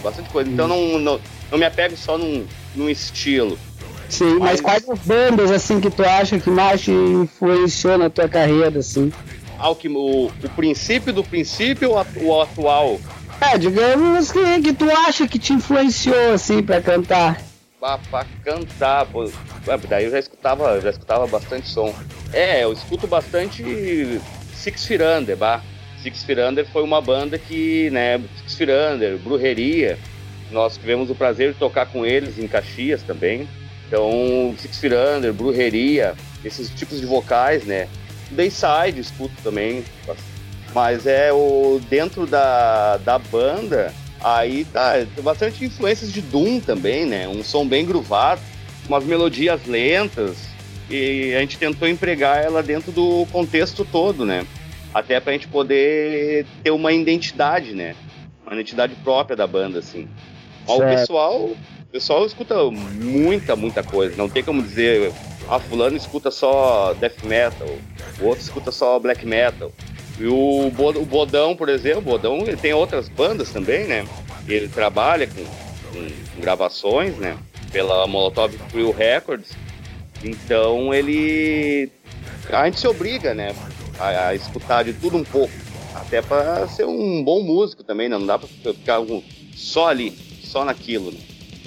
bastante 0.02 0.30
coisa. 0.30 0.50
Então 0.50 0.66
não, 0.66 0.98
não, 0.98 1.20
não 1.50 1.58
me 1.58 1.64
apego 1.64 1.96
só 1.96 2.16
num, 2.16 2.46
num 2.74 2.88
estilo. 2.88 3.58
Sim, 4.08 4.38
mas, 4.38 4.52
mas 4.52 4.60
quais 4.62 4.88
as 4.88 4.98
bandas 5.00 5.50
assim 5.50 5.80
que 5.80 5.90
tu 5.90 6.02
acha 6.02 6.38
que 6.38 6.48
mais 6.48 6.80
te 6.80 6.90
influenciou 6.90 7.98
na 7.98 8.08
tua 8.08 8.28
carreira, 8.28 8.78
assim? 8.78 9.12
Ah, 9.58 9.68
o, 9.68 9.76
que, 9.76 9.88
o, 9.88 10.26
o 10.26 10.48
princípio 10.56 11.12
do 11.12 11.22
princípio 11.22 11.90
ou 11.90 11.96
o 12.22 12.40
atual? 12.40 12.98
É, 13.40 13.58
digamos 13.58 14.32
que, 14.32 14.62
que 14.62 14.72
tu 14.72 14.90
acha 14.90 15.28
que 15.28 15.38
te 15.38 15.52
influenciou, 15.52 16.32
assim, 16.32 16.62
pra 16.62 16.80
cantar 16.80 17.47
pra 17.78 18.26
cantar, 18.44 19.06
pô. 19.06 19.30
Daí 19.88 20.04
eu 20.04 20.10
já 20.10 20.18
escutava, 20.18 20.80
já 20.80 20.90
escutava 20.90 21.26
bastante 21.26 21.68
som. 21.68 21.94
É, 22.32 22.64
eu 22.64 22.72
escuto 22.72 23.06
bastante 23.06 24.20
Six 24.54 24.86
Feet 24.86 25.02
Under, 25.02 25.36
bah. 25.36 25.62
Six 26.02 26.24
Feet 26.24 26.38
Under 26.40 26.66
foi 26.70 26.82
uma 26.82 27.00
banda 27.00 27.38
que, 27.38 27.90
né, 27.90 28.20
Six 28.38 28.54
Feet 28.54 28.70
Under, 28.70 29.18
Brujeria, 29.18 29.98
nós 30.50 30.76
tivemos 30.76 31.10
o 31.10 31.14
prazer 31.14 31.52
de 31.52 31.58
tocar 31.58 31.86
com 31.86 32.04
eles 32.04 32.38
em 32.38 32.46
Caxias 32.46 33.02
também. 33.02 33.48
Então, 33.86 34.54
Six 34.58 34.78
Feet 34.78 34.94
Under, 34.94 35.32
Brujeria, 35.32 36.14
esses 36.44 36.70
tipos 36.70 37.00
de 37.00 37.06
vocais, 37.06 37.64
né. 37.64 37.88
Dayside 38.30 39.00
escuto 39.00 39.34
também, 39.42 39.82
mas 40.74 41.06
é 41.06 41.32
o 41.32 41.80
dentro 41.88 42.26
da, 42.26 42.98
da 42.98 43.18
banda 43.18 43.92
Aí 44.20 44.64
tá, 44.64 44.94
tem 45.14 45.22
bastante 45.22 45.64
influências 45.64 46.12
de 46.12 46.20
Doom 46.20 46.60
também, 46.60 47.06
né? 47.06 47.28
Um 47.28 47.42
som 47.44 47.66
bem 47.66 47.84
groovado, 47.84 48.40
umas 48.88 49.04
melodias 49.04 49.64
lentas, 49.66 50.48
e 50.90 51.34
a 51.34 51.40
gente 51.40 51.58
tentou 51.58 51.86
empregar 51.86 52.42
ela 52.42 52.62
dentro 52.62 52.90
do 52.90 53.26
contexto 53.30 53.84
todo, 53.84 54.24
né? 54.24 54.46
Até 54.92 55.20
pra 55.20 55.32
gente 55.32 55.46
poder 55.46 56.46
ter 56.62 56.70
uma 56.70 56.92
identidade, 56.92 57.74
né? 57.74 57.94
Uma 58.44 58.54
identidade 58.54 58.94
própria 59.04 59.36
da 59.36 59.46
banda, 59.46 59.78
assim. 59.78 60.08
O 60.66 60.80
pessoal, 60.80 61.44
o 61.44 61.56
pessoal 61.92 62.26
escuta 62.26 62.54
muita, 62.70 63.54
muita 63.54 63.82
coisa. 63.82 64.16
Não 64.16 64.28
tem 64.28 64.42
como 64.42 64.62
dizer, 64.62 65.12
ah, 65.48 65.58
fulano 65.58 65.96
escuta 65.96 66.30
só 66.30 66.94
death 66.94 67.22
metal, 67.24 67.68
o 68.20 68.26
outro 68.26 68.42
escuta 68.42 68.72
só 68.72 68.98
black 68.98 69.26
metal. 69.26 69.70
E 70.20 70.26
o, 70.26 70.70
Bodão, 71.06 71.54
por 71.54 71.68
exemplo, 71.68 72.00
o 72.00 72.02
Bodão 72.02 72.38
ele 72.38 72.56
tem 72.56 72.72
outras 72.72 73.08
bandas 73.08 73.50
também, 73.50 73.86
né? 73.86 74.06
Ele 74.48 74.66
trabalha 74.68 75.26
com, 75.28 75.44
com 75.92 76.40
gravações, 76.40 77.16
né? 77.16 77.36
Pela 77.70 78.06
Molotov 78.06 78.52
Crew 78.70 78.90
Records. 78.90 79.50
Então 80.22 80.92
ele. 80.92 81.90
A 82.50 82.64
gente 82.64 82.80
se 82.80 82.88
obriga, 82.88 83.32
né? 83.32 83.54
A, 83.98 84.28
a 84.28 84.34
escutar 84.34 84.82
de 84.82 84.92
tudo 84.92 85.16
um 85.16 85.24
pouco. 85.24 85.52
Até 85.94 86.20
para 86.20 86.66
ser 86.68 86.84
um 86.84 87.22
bom 87.22 87.42
músico 87.42 87.84
também, 87.84 88.08
né? 88.08 88.18
Não 88.18 88.26
dá 88.26 88.38
para 88.38 88.48
ficar 88.48 88.98
só 89.54 89.88
ali, 89.88 90.10
só 90.42 90.64
naquilo, 90.64 91.12
né? 91.12 91.18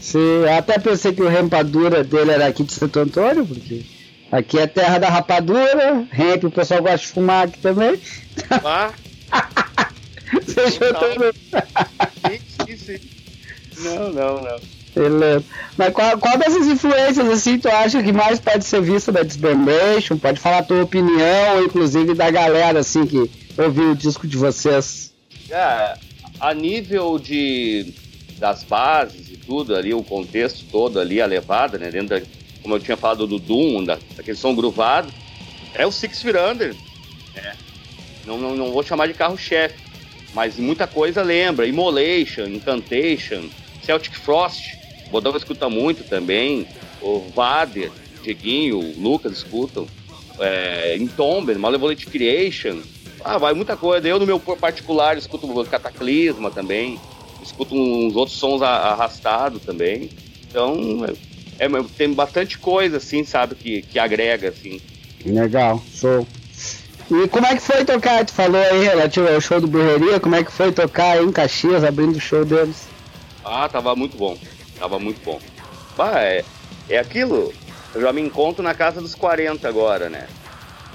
Sim, 0.01 0.45
até 0.57 0.79
pensei 0.79 1.13
que 1.13 1.21
o 1.21 1.27
Rempadura 1.27 2.03
dele 2.03 2.31
era 2.31 2.47
aqui 2.47 2.63
de 2.63 2.73
Santo 2.73 2.99
Antônio, 2.99 3.45
porque 3.45 3.83
aqui 4.31 4.59
é 4.59 4.67
terra 4.67 4.97
da 4.97 5.09
rapadura, 5.09 6.05
ramp, 6.11 6.43
o 6.43 6.51
pessoal 6.51 6.81
gosta 6.81 6.97
de 6.97 7.07
fumar 7.07 7.47
aqui 7.47 7.59
também. 7.59 7.99
Ah. 8.63 8.91
Fechou 10.45 10.93
tudo. 10.93 11.33
sim, 12.65 12.77
sim. 12.77 12.99
Não, 13.83 14.09
não, 14.11 14.41
não. 14.41 14.59
Beleza. 14.95 15.43
Mas 15.77 15.93
qual, 15.93 16.17
qual 16.17 16.37
dessas 16.37 16.67
influências 16.67 17.27
assim 17.29 17.57
tu 17.57 17.69
acha 17.69 18.03
que 18.03 18.11
mais 18.11 18.39
pode 18.39 18.65
ser 18.65 18.81
vista 18.81 19.11
da 19.11 19.23
Disbandation? 19.23 20.17
Pode 20.17 20.39
falar 20.39 20.59
a 20.59 20.63
tua 20.63 20.83
opinião, 20.83 21.63
inclusive 21.63 22.13
da 22.13 22.29
galera 22.29 22.79
assim 22.79 23.05
que 23.05 23.29
ouviu 23.57 23.91
o 23.91 23.95
disco 23.95 24.27
de 24.27 24.37
vocês. 24.37 25.13
É, 25.49 25.95
a 26.39 26.53
nível 26.53 27.17
de 27.17 27.93
das 28.37 28.63
bases 28.63 29.29
e 29.29 29.37
tudo 29.37 29.75
ali, 29.75 29.93
o 29.93 30.03
contexto 30.03 30.65
todo 30.71 30.99
ali, 30.99 31.21
a 31.21 31.27
levada, 31.27 31.77
né? 31.77 31.91
Dentro 31.91 32.19
da, 32.19 32.21
como 32.61 32.75
eu 32.75 32.79
tinha 32.79 32.97
falado 32.97 33.27
do 33.27 33.39
Doom, 33.39 33.83
da, 33.83 33.97
daquele 34.15 34.37
som 34.37 34.55
groovado, 34.55 35.11
é 35.73 35.85
o 35.85 35.91
Six 35.91 36.23
Under. 36.25 36.75
É, 37.35 37.53
não, 38.25 38.37
não, 38.37 38.55
não 38.55 38.71
vou 38.71 38.83
chamar 38.83 39.07
de 39.07 39.13
carro-chefe, 39.13 39.75
mas 40.33 40.57
muita 40.57 40.87
coisa 40.87 41.21
lembra. 41.23 41.67
Immolation, 41.67 42.47
Incantation, 42.47 43.49
Celtic 43.83 44.15
Frost, 44.15 44.77
o 45.07 45.09
Bodão 45.09 45.35
escuta 45.35 45.69
muito 45.69 46.03
também. 46.03 46.67
O 47.01 47.19
Vader, 47.33 47.91
Dieguinho, 48.23 48.79
o 48.79 49.01
Lucas 49.01 49.33
escutam. 49.33 49.87
É, 50.39 50.95
Entomber, 50.97 51.57
Malevolent 51.59 52.05
Creation. 52.05 52.81
Ah, 53.23 53.37
vai 53.37 53.53
muita 53.53 53.75
coisa. 53.75 54.07
Eu, 54.07 54.19
no 54.19 54.25
meu 54.25 54.39
particular, 54.39 55.17
escuto 55.17 55.47
Cataclisma 55.65 56.49
também. 56.49 56.99
Escuto 57.43 57.75
uns 57.75 58.15
outros 58.15 58.37
sons 58.37 58.61
arrastados 58.61 59.61
também. 59.63 60.09
Então, 60.47 61.05
é, 61.05 61.13
é, 61.61 61.69
tem 61.95 62.11
bastante 62.11 62.57
coisa, 62.57 62.97
assim, 62.97 63.23
sabe, 63.23 63.53
que, 63.53 63.83
que 63.83 63.99
agrega, 63.99 64.49
assim. 64.49 64.81
Legal, 65.23 65.81
show. 65.93 66.27
E 67.11 67.27
como 67.27 67.45
é 67.45 67.55
que 67.55 67.61
foi 67.61 67.85
tocar? 67.85 68.25
Tu 68.25 68.33
falou 68.33 68.59
aí 68.59 68.83
relativo 68.83 69.27
ao 69.27 69.39
show 69.39 69.61
do 69.61 69.67
Burreria, 69.67 70.19
como 70.19 70.35
é 70.35 70.43
que 70.43 70.51
foi 70.51 70.71
tocar 70.71 71.17
aí 71.17 71.23
em 71.23 71.31
Caxias, 71.31 71.83
abrindo 71.83 72.15
o 72.15 72.19
show 72.19 72.43
deles? 72.43 72.87
Ah, 73.45 73.69
tava 73.69 73.95
muito 73.95 74.17
bom. 74.17 74.35
Tava 74.79 74.97
muito 74.97 75.23
bom. 75.23 75.39
Bah, 75.95 76.19
é, 76.21 76.43
é 76.89 76.97
aquilo. 76.97 77.53
Eu 77.93 78.01
já 78.01 78.11
me 78.11 78.21
encontro 78.21 78.63
na 78.63 78.73
casa 78.73 78.99
dos 78.99 79.13
40 79.13 79.67
agora, 79.67 80.09
né? 80.09 80.27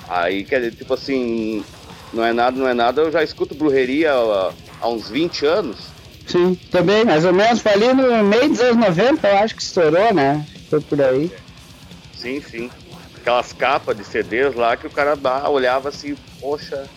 Aí, 0.09 0.45
quer 0.45 0.61
dizer, 0.61 0.73
tipo 0.73 0.95
assim, 0.95 1.65
não 2.13 2.25
é 2.25 2.33
nada, 2.33 2.59
não 2.59 2.67
é 2.67 2.75
nada, 2.75 3.03
eu 3.03 3.13
já 3.13 3.23
escuto 3.23 3.55
Brujeria 3.55 4.13
há, 4.13 4.53
há 4.81 4.89
uns 4.89 5.09
20 5.09 5.47
anos. 5.47 5.77
Sim, 6.27 6.59
também, 6.73 7.05
mais 7.05 7.25
ou 7.25 7.33
menos, 7.33 7.61
foi 7.61 7.73
ali 7.73 7.93
no 7.93 8.25
meio 8.25 8.49
dos 8.49 8.61
anos 8.61 8.77
90, 8.89 9.29
eu 9.29 9.39
acho 9.39 9.55
que 9.55 9.63
estourou, 9.63 10.13
né? 10.13 10.45
Foi 10.69 10.81
por 10.81 11.01
aí. 11.01 11.31
Sim, 12.15 12.41
sim 12.41 12.71
aquelas 13.27 13.53
capas 13.53 13.97
de 13.97 14.05
CDs 14.05 14.55
lá 14.55 14.77
que 14.77 14.87
o 14.87 14.91
cara 14.91 15.19
olhava 15.51 15.89
assim, 15.89 16.17
poxa. 16.41 16.89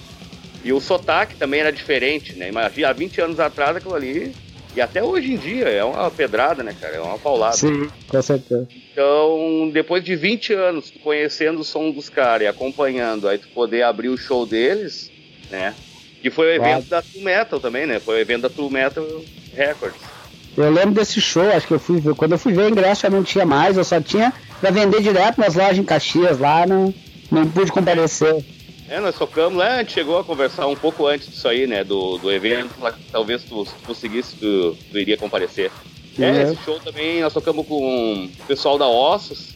E 0.63 0.71
o 0.71 0.79
sotaque 0.79 1.35
também 1.35 1.61
era 1.61 1.71
diferente, 1.71 2.37
né? 2.37 2.49
Imagina, 2.49 2.89
há 2.89 2.93
20 2.93 3.19
anos 3.19 3.39
atrás 3.39 3.75
aquilo 3.75 3.95
ali. 3.95 4.35
E 4.75 4.79
até 4.79 5.03
hoje 5.03 5.33
em 5.33 5.37
dia 5.37 5.67
é 5.67 5.83
uma 5.83 6.11
pedrada, 6.11 6.61
né, 6.61 6.75
cara? 6.79 6.97
É 6.97 6.99
uma 6.99 7.17
paulada. 7.17 7.55
Sim, 7.55 7.89
com 8.07 8.21
certeza. 8.21 8.67
Então, 8.91 9.71
depois 9.73 10.03
de 10.03 10.15
20 10.15 10.53
anos 10.53 10.93
conhecendo 11.03 11.61
o 11.61 11.63
som 11.63 11.89
dos 11.89 12.09
caras 12.09 12.45
e 12.45 12.47
acompanhando, 12.47 13.27
aí 13.27 13.39
tu 13.39 13.47
poder 13.49 13.81
abrir 13.81 14.09
o 14.09 14.17
show 14.17 14.45
deles, 14.45 15.11
né? 15.49 15.73
Que 16.21 16.29
foi 16.29 16.47
o 16.47 16.51
evento 16.51 16.87
claro. 16.87 16.89
da 16.89 17.01
True 17.01 17.23
Metal 17.23 17.59
também, 17.59 17.87
né? 17.87 17.99
Foi 17.99 18.15
o 18.15 18.19
evento 18.19 18.41
da 18.43 18.49
True 18.49 18.71
Metal 18.71 19.03
Records. 19.51 20.18
Eu 20.63 20.71
lembro 20.71 20.91
desse 20.91 21.21
show, 21.21 21.49
acho 21.51 21.65
que 21.65 21.73
eu 21.73 21.79
fui 21.79 21.99
ver. 21.99 22.13
Quando 22.15 22.33
eu 22.33 22.37
fui 22.37 22.51
ver 22.51 22.63
o 22.63 22.69
ingresso 22.69 23.03
já 23.03 23.09
não 23.09 23.23
tinha 23.23 23.45
mais, 23.45 23.77
eu 23.77 23.83
só 23.83 24.01
tinha 24.01 24.33
pra 24.59 24.71
vender 24.71 25.01
direto 25.01 25.39
nas 25.39 25.55
lojas 25.55 25.77
em 25.77 25.83
Caxias 25.85 26.37
lá, 26.37 26.65
não, 26.67 26.93
não 27.31 27.49
pude 27.49 27.71
comparecer. 27.71 28.43
É, 28.89 28.99
nós 28.99 29.15
tocamos 29.15 29.57
lá, 29.57 29.75
a 29.75 29.77
gente 29.79 29.93
chegou 29.93 30.17
a 30.17 30.23
conversar 30.23 30.67
um 30.67 30.75
pouco 30.75 31.05
antes 31.07 31.29
disso 31.29 31.47
aí, 31.47 31.65
né, 31.65 31.83
do, 31.83 32.17
do 32.17 32.31
evento, 32.31 32.71
lá, 32.81 32.93
talvez 33.11 33.43
tu 33.43 33.65
conseguisse, 33.85 34.35
tu, 34.35 34.75
tu 34.91 34.97
iria 34.97 35.15
comparecer. 35.15 35.71
É, 36.17 36.31
uhum. 36.31 36.41
esse 36.41 36.63
show 36.63 36.79
também 36.79 37.21
nós 37.21 37.31
tocamos 37.31 37.65
com 37.65 38.25
o 38.25 38.45
pessoal 38.45 38.77
da 38.77 38.87
Ossos 38.87 39.53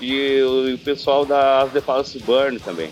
e 0.00 0.42
o, 0.42 0.74
o 0.74 0.78
pessoal 0.78 1.24
da 1.24 1.68
The 1.72 1.80
Palace 1.80 2.18
Burn 2.18 2.58
também. 2.58 2.90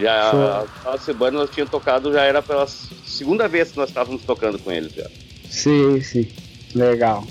Já 0.00 0.30
a 0.30 0.64
Palace 0.82 1.12
Burn 1.12 1.36
nós 1.36 1.50
tínhamos 1.50 1.70
tocado, 1.70 2.12
já 2.12 2.22
era 2.22 2.42
pela 2.42 2.66
segunda 2.66 3.46
vez 3.46 3.70
que 3.70 3.76
nós 3.76 3.90
estávamos 3.90 4.22
tocando 4.22 4.58
com 4.58 4.72
eles 4.72 4.92
já. 4.92 5.06
Sim, 5.48 6.00
sim. 6.00 6.26
Legal. 6.74 7.24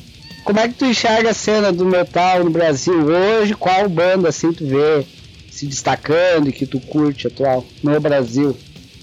Como 0.43 0.59
é 0.59 0.67
que 0.67 0.75
tu 0.75 0.85
enxerga 0.85 1.29
a 1.29 1.33
cena 1.33 1.71
do 1.71 1.85
metal 1.85 2.43
no 2.43 2.49
Brasil 2.49 3.05
hoje? 3.05 3.53
Qual 3.53 3.87
banda 3.87 4.29
assim 4.29 4.51
tu 4.51 4.65
vê 4.65 5.05
se 5.51 5.67
destacando 5.67 6.49
e 6.49 6.51
que 6.53 6.65
tu 6.65 6.79
curte 6.79 7.27
atual 7.27 7.65
no 7.83 7.99
Brasil? 7.99 8.57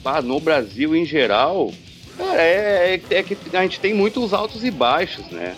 Ah, 0.05 0.23
no 0.23 0.41
Brasil 0.41 0.95
em 0.95 1.05
geral, 1.05 1.73
cara, 2.17 2.43
é, 2.43 3.01
é, 3.11 3.15
é 3.17 3.23
que 3.23 3.37
a 3.53 3.63
gente 3.63 3.81
tem 3.81 3.93
muitos 3.93 4.33
altos 4.33 4.65
e 4.65 4.71
baixos, 4.71 5.27
né? 5.27 5.55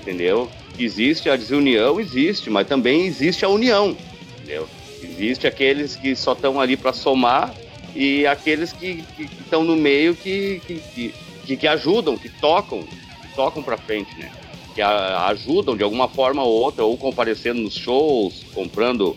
Entendeu? 0.00 0.50
Existe 0.78 1.28
a 1.28 1.36
desunião, 1.36 2.00
existe, 2.00 2.50
mas 2.50 2.66
também 2.66 3.06
existe 3.06 3.44
a 3.44 3.48
união, 3.48 3.96
entendeu? 4.36 4.68
Existe 5.02 5.46
aqueles 5.46 5.96
que 5.96 6.16
só 6.16 6.32
estão 6.32 6.60
ali 6.60 6.76
para 6.76 6.92
somar 6.92 7.54
e 7.94 8.26
aqueles 8.26 8.72
que 8.72 9.04
estão 9.40 9.62
no 9.62 9.76
meio 9.76 10.14
que, 10.14 10.60
que, 10.66 11.12
que, 11.44 11.56
que, 11.56 11.68
ajudam, 11.68 12.16
que 12.16 12.28
tocam, 12.28 12.82
que 12.82 13.03
tocam 13.34 13.62
para 13.62 13.76
frente, 13.76 14.16
né? 14.18 14.30
Que 14.74 14.82
a, 14.82 15.26
ajudam 15.28 15.76
de 15.76 15.82
alguma 15.82 16.08
forma 16.08 16.42
ou 16.42 16.52
outra, 16.52 16.84
ou 16.84 16.96
comparecendo 16.96 17.60
nos 17.60 17.74
shows, 17.74 18.44
comprando 18.54 19.16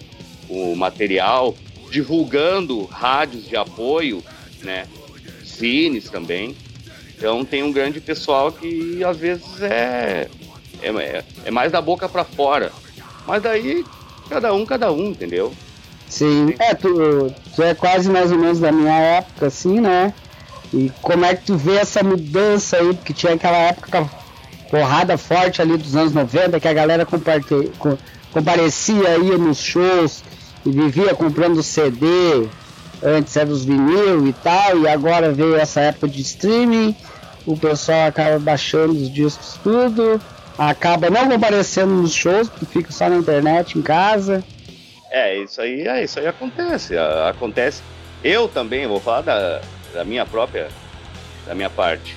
o 0.50 0.76
material, 0.76 1.56
divulgando 1.92 2.86
rádios 2.86 3.48
de 3.48 3.56
apoio, 3.56 4.24
né? 4.62 4.88
Cines 5.44 6.10
também. 6.10 6.56
Então 7.18 7.44
tem 7.44 7.64
um 7.64 7.72
grande 7.72 8.00
pessoal 8.00 8.52
que 8.52 9.04
às 9.04 9.18
vezes 9.18 9.62
é 9.62 10.30
é, 10.82 11.24
é 11.46 11.52
mais 11.52 11.72
da 11.72 11.82
boca 11.82 12.08
para 12.08 12.24
fora. 12.24 12.72
Mas 13.26 13.42
daí 13.42 13.84
cada 14.30 14.54
um, 14.54 14.66
cada 14.66 14.92
um, 14.92 15.10
entendeu? 15.10 15.54
Sim, 16.08 16.56
é, 16.60 16.74
tu, 16.74 17.34
tu 17.56 17.64
é 17.64 17.74
quase 17.74 18.10
mais 18.10 18.32
ou 18.32 18.38
menos 18.38 18.60
da 18.60 18.72
minha 18.72 18.98
época, 18.98 19.48
assim, 19.48 19.82
né? 19.82 20.14
E 20.74 20.92
como 21.02 21.26
é 21.26 21.36
que 21.36 21.46
tu 21.46 21.56
vê 21.56 21.78
essa 21.78 22.04
mudança 22.04 22.78
aí? 22.78 22.94
Porque 22.94 23.14
tinha 23.14 23.34
aquela 23.34 23.58
época 23.58 24.10
porrada 24.70 25.18
forte 25.18 25.62
ali 25.62 25.78
dos 25.78 25.96
anos 25.96 26.14
90, 26.14 26.60
que 26.60 26.68
a 26.68 26.74
galera 26.74 27.06
comparecia, 27.06 29.18
ia 29.18 29.38
nos 29.38 29.60
shows, 29.60 30.24
e 30.66 30.72
vivia 30.72 31.16
comprando 31.16 31.64
CD, 31.64 32.48
antes 33.02 33.36
era 33.38 33.50
os 33.50 33.64
vinil 33.64 34.28
e 34.28 34.34
tal, 34.34 34.80
e 34.80 34.88
agora 34.88 35.32
veio 35.32 35.56
essa 35.56 35.82
época 35.82 36.10
de 36.10 36.22
streaming, 36.22 36.96
o 37.46 37.56
pessoal 37.56 38.08
acaba 38.08 38.38
baixando 38.40 38.92
os 38.92 39.12
discos 39.12 39.58
tudo, 39.64 40.20
acaba 40.58 41.10
não 41.10 41.30
comparecendo 41.30 41.94
nos 41.94 42.14
shows, 42.14 42.50
porque 42.50 42.66
fica 42.66 42.92
só 42.92 43.10
na 43.10 43.16
internet, 43.16 43.78
em 43.78 43.82
casa. 43.82 44.44
É, 45.10 45.38
isso 45.38 45.62
aí, 45.62 45.88
é, 45.88 46.04
isso 46.04 46.20
aí 46.20 46.28
acontece. 46.28 46.98
Acontece. 46.98 47.82
Eu 48.22 48.50
também, 48.50 48.86
vou 48.88 49.00
falar 49.00 49.22
da, 49.22 49.62
da 49.98 50.06
minha 50.06 50.26
própria, 50.26 50.70
da 51.46 51.56
minha 51.56 51.70
parte. 51.70 52.16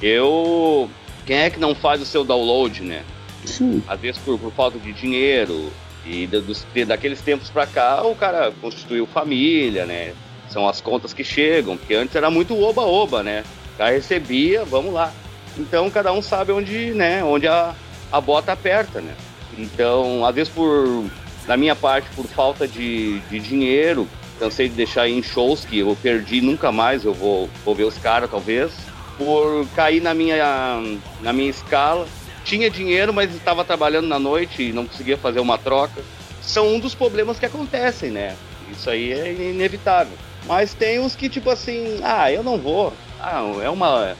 Eu. 0.00 0.90
Quem 1.26 1.36
é 1.36 1.50
que 1.50 1.60
não 1.60 1.74
faz 1.74 2.00
o 2.00 2.06
seu 2.06 2.24
download, 2.24 2.82
né? 2.82 3.04
Sim. 3.44 3.82
Às 3.86 4.00
vezes 4.00 4.20
por, 4.22 4.38
por 4.38 4.50
falta 4.50 4.78
de 4.78 4.92
dinheiro, 4.94 5.70
e 6.06 6.26
dos, 6.26 6.66
daqueles 6.86 7.20
tempos 7.20 7.50
para 7.50 7.66
cá, 7.66 8.02
o 8.02 8.16
cara 8.16 8.50
constituiu 8.62 9.06
família, 9.06 9.84
né? 9.84 10.14
São 10.48 10.66
as 10.66 10.80
contas 10.80 11.12
que 11.12 11.22
chegam, 11.22 11.76
porque 11.76 11.94
antes 11.94 12.16
era 12.16 12.30
muito 12.30 12.58
oba-oba, 12.58 13.22
né? 13.22 13.44
O 13.74 13.78
cara 13.78 13.90
recebia, 13.90 14.64
vamos 14.64 14.94
lá. 14.94 15.12
Então 15.58 15.90
cada 15.90 16.10
um 16.12 16.22
sabe 16.22 16.52
onde, 16.52 16.92
né, 16.92 17.22
onde 17.22 17.46
a, 17.46 17.74
a 18.10 18.20
bota 18.20 18.52
aperta, 18.52 19.02
né? 19.02 19.14
Então, 19.58 20.24
às 20.24 20.34
vezes 20.34 20.50
por, 20.50 21.04
da 21.46 21.56
minha 21.56 21.76
parte, 21.76 22.08
por 22.16 22.24
falta 22.24 22.66
de, 22.66 23.18
de 23.20 23.38
dinheiro, 23.38 24.08
cansei 24.38 24.68
de 24.68 24.74
deixar 24.74 25.08
em 25.08 25.22
shows 25.22 25.64
que 25.64 25.78
eu 25.78 25.96
perdi, 26.00 26.40
nunca 26.40 26.70
mais 26.70 27.04
eu 27.04 27.12
vou, 27.12 27.48
vou 27.64 27.74
ver 27.74 27.84
os 27.84 27.98
caras, 27.98 28.30
talvez. 28.30 28.72
Por 29.16 29.66
cair 29.74 30.00
na 30.00 30.14
minha, 30.14 30.80
na 31.20 31.32
minha 31.32 31.50
escala, 31.50 32.06
tinha 32.44 32.70
dinheiro, 32.70 33.12
mas 33.12 33.34
estava 33.34 33.64
trabalhando 33.64 34.06
na 34.06 34.18
noite 34.18 34.62
e 34.62 34.72
não 34.72 34.86
conseguia 34.86 35.18
fazer 35.18 35.40
uma 35.40 35.58
troca. 35.58 36.02
São 36.40 36.68
um 36.68 36.80
dos 36.80 36.94
problemas 36.94 37.38
que 37.38 37.44
acontecem, 37.44 38.10
né? 38.10 38.36
Isso 38.70 38.88
aí 38.88 39.12
é 39.12 39.32
inevitável. 39.32 40.16
Mas 40.46 40.72
tem 40.72 40.98
uns 41.00 41.16
que, 41.16 41.28
tipo 41.28 41.50
assim, 41.50 42.00
ah, 42.02 42.30
eu 42.32 42.42
não 42.42 42.58
vou. 42.58 42.92
Ah, 43.20 43.42
é 43.62 43.68
uma. 43.68 44.16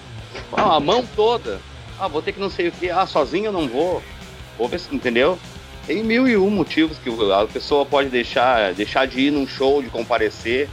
Ah, 0.52 0.76
a 0.76 0.80
mão 0.80 1.06
toda. 1.14 1.60
Ah, 1.98 2.08
vou 2.08 2.20
ter 2.20 2.32
que 2.32 2.40
não 2.40 2.50
sei 2.50 2.68
o 2.68 2.72
que. 2.72 2.90
Ah, 2.90 3.06
sozinho 3.06 3.46
eu 3.46 3.52
não 3.52 3.68
vou. 3.68 4.02
Vou 4.58 4.68
ver, 4.68 4.80
entendeu? 4.90 5.38
Tem 5.88 6.04
mil 6.04 6.28
e 6.28 6.36
um 6.36 6.50
motivos 6.50 6.98
que 6.98 7.08
a 7.32 7.46
pessoa 7.46 7.86
pode 7.86 8.10
deixar, 8.10 8.74
deixar 8.74 9.06
de 9.06 9.20
ir 9.20 9.30
num 9.30 9.46
show, 9.48 9.82
de 9.82 9.88
comparecer, 9.88 10.68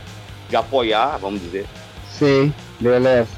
de 0.50 0.58
apoiar, 0.58 1.18
vamos 1.18 1.42
dizer. 1.42 1.66
Sim, 2.12 2.54
beleza. 2.82 3.30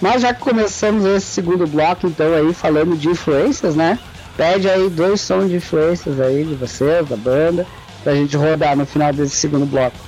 Mas 0.00 0.22
já 0.22 0.32
que 0.32 0.40
começamos 0.40 1.04
esse 1.04 1.26
segundo 1.26 1.66
bloco, 1.66 2.06
então, 2.06 2.32
aí, 2.32 2.54
falando 2.54 2.96
de 2.96 3.10
influências, 3.10 3.76
né? 3.76 3.98
Pede 4.38 4.70
aí 4.70 4.88
dois 4.88 5.20
sons 5.20 5.50
de 5.50 5.56
influências 5.56 6.18
aí 6.18 6.44
de 6.44 6.54
vocês, 6.54 7.06
da 7.06 7.16
banda, 7.16 7.66
pra 8.02 8.14
gente 8.14 8.34
rodar 8.34 8.74
no 8.74 8.86
final 8.86 9.12
desse 9.12 9.36
segundo 9.36 9.66
bloco. 9.66 9.98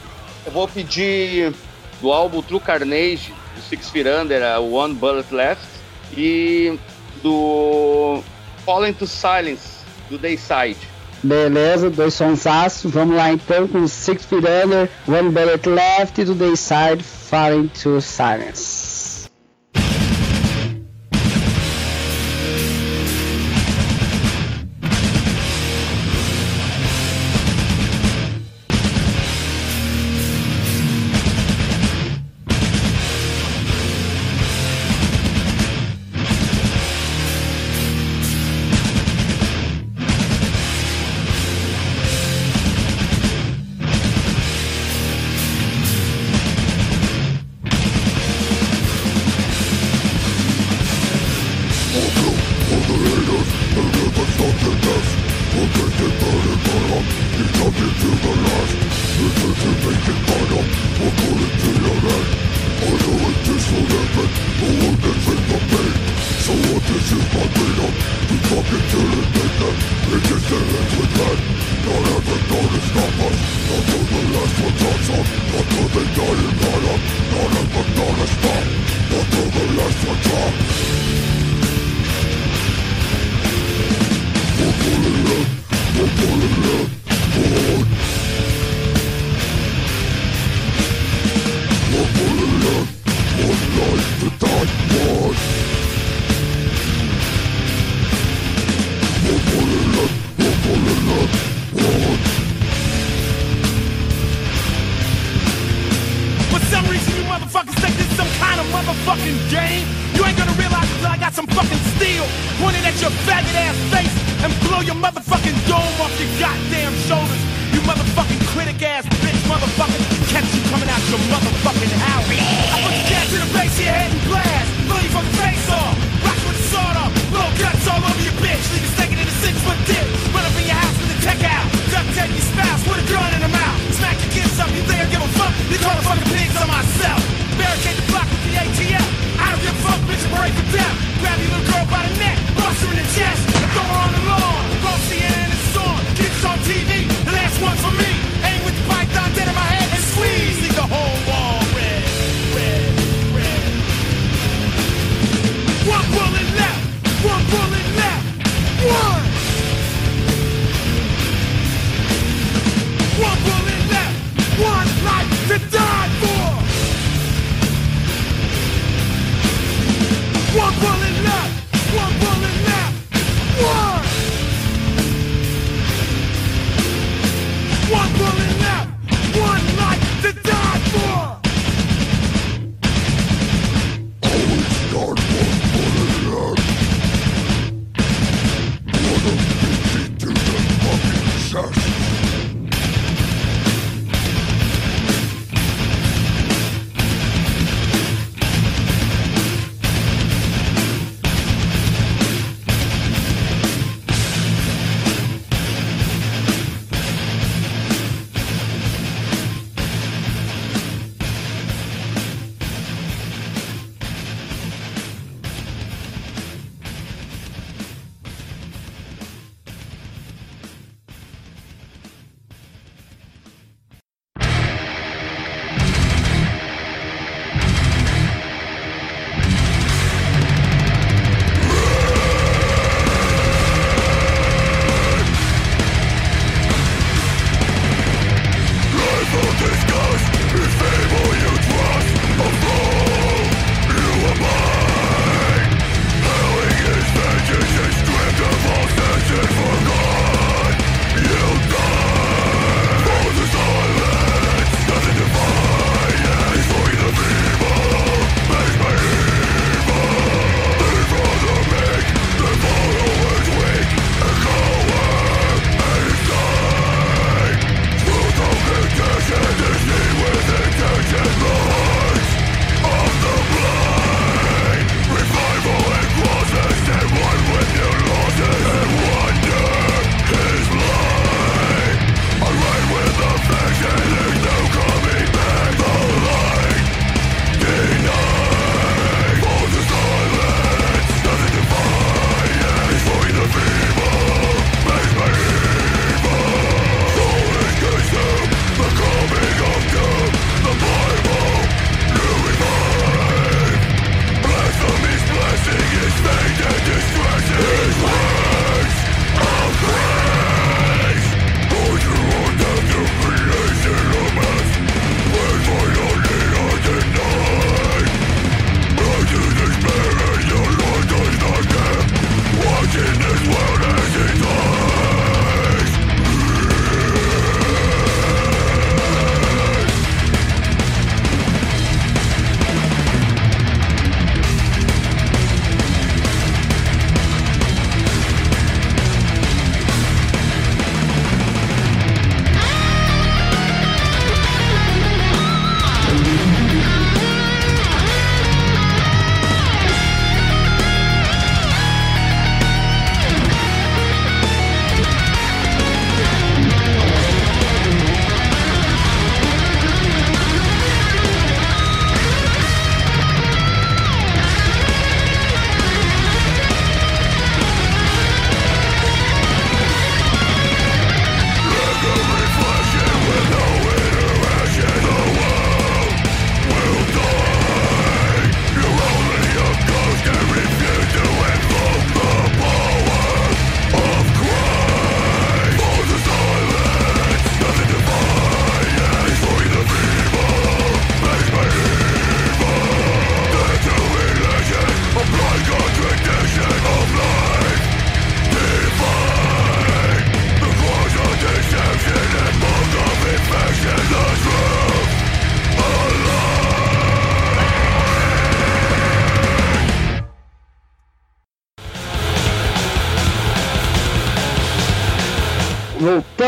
Eu 0.47 0.53
vou 0.53 0.67
pedir 0.67 1.53
do 2.01 2.11
álbum 2.11 2.41
True 2.41 2.61
Carnage, 2.61 3.35
do 3.55 3.61
Six 3.69 3.91
Feet 3.91 4.07
Under, 4.07 4.41
One 4.59 4.95
Bullet 4.95 5.35
Left, 5.35 5.69
e 6.17 6.79
do 7.23 8.23
Fallen 8.65 8.95
to 8.95 9.07
Silence, 9.07 9.81
do 10.09 10.17
Dayside. 10.17 10.90
Beleza, 11.23 11.91
dois 11.91 12.15
sons 12.15 12.47
aços. 12.47 12.91
Vamos 12.91 13.17
lá 13.17 13.33
então 13.33 13.69
com 13.69 13.87
Six 13.87 14.25
Feet 14.25 14.45
Under, 14.65 14.89
One 15.07 15.31
Bullet 15.31 15.69
Left 15.69 16.25
do 16.25 16.35
Dayside, 16.35 17.03
Fallen 17.03 17.69
to 17.83 18.01
Silence. 18.01 18.80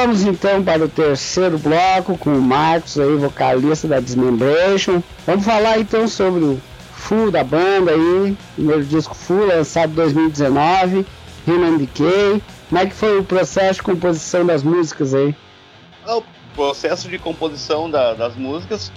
Voltamos 0.03 0.25
então 0.25 0.65
para 0.65 0.85
o 0.85 0.89
terceiro 0.89 1.59
bloco 1.59 2.19
com 2.19 2.31
o 2.31 2.43
Marcos 2.43 2.99
aí, 2.99 3.15
vocalista 3.17 3.87
da 3.87 4.01
Dismembration. 4.01 5.01
Vamos 5.25 5.45
falar 5.45 5.79
então 5.79 6.09
sobre 6.09 6.43
o 6.43 6.61
full 6.93 7.31
da 7.31 7.45
banda 7.45 7.93
aí, 7.93 8.37
primeiro 8.57 8.85
disco 8.85 9.15
full 9.15 9.47
lançado 9.47 9.93
em 9.93 9.95
2019, 9.95 11.07
Human 11.47 11.79
Decay. 11.79 12.43
Como 12.69 12.81
é 12.81 12.87
que 12.87 12.95
foi 12.95 13.19
o 13.21 13.25
processo 13.25 13.75
de 13.75 13.83
composição 13.83 14.45
das 14.45 14.65
músicas 14.65 15.15
aí? 15.15 15.37
O 16.05 16.23
processo 16.57 17.09
de 17.09 17.19
composição 17.19 17.89
da, 17.89 18.13
das 18.13 18.35
músicas 18.35 18.91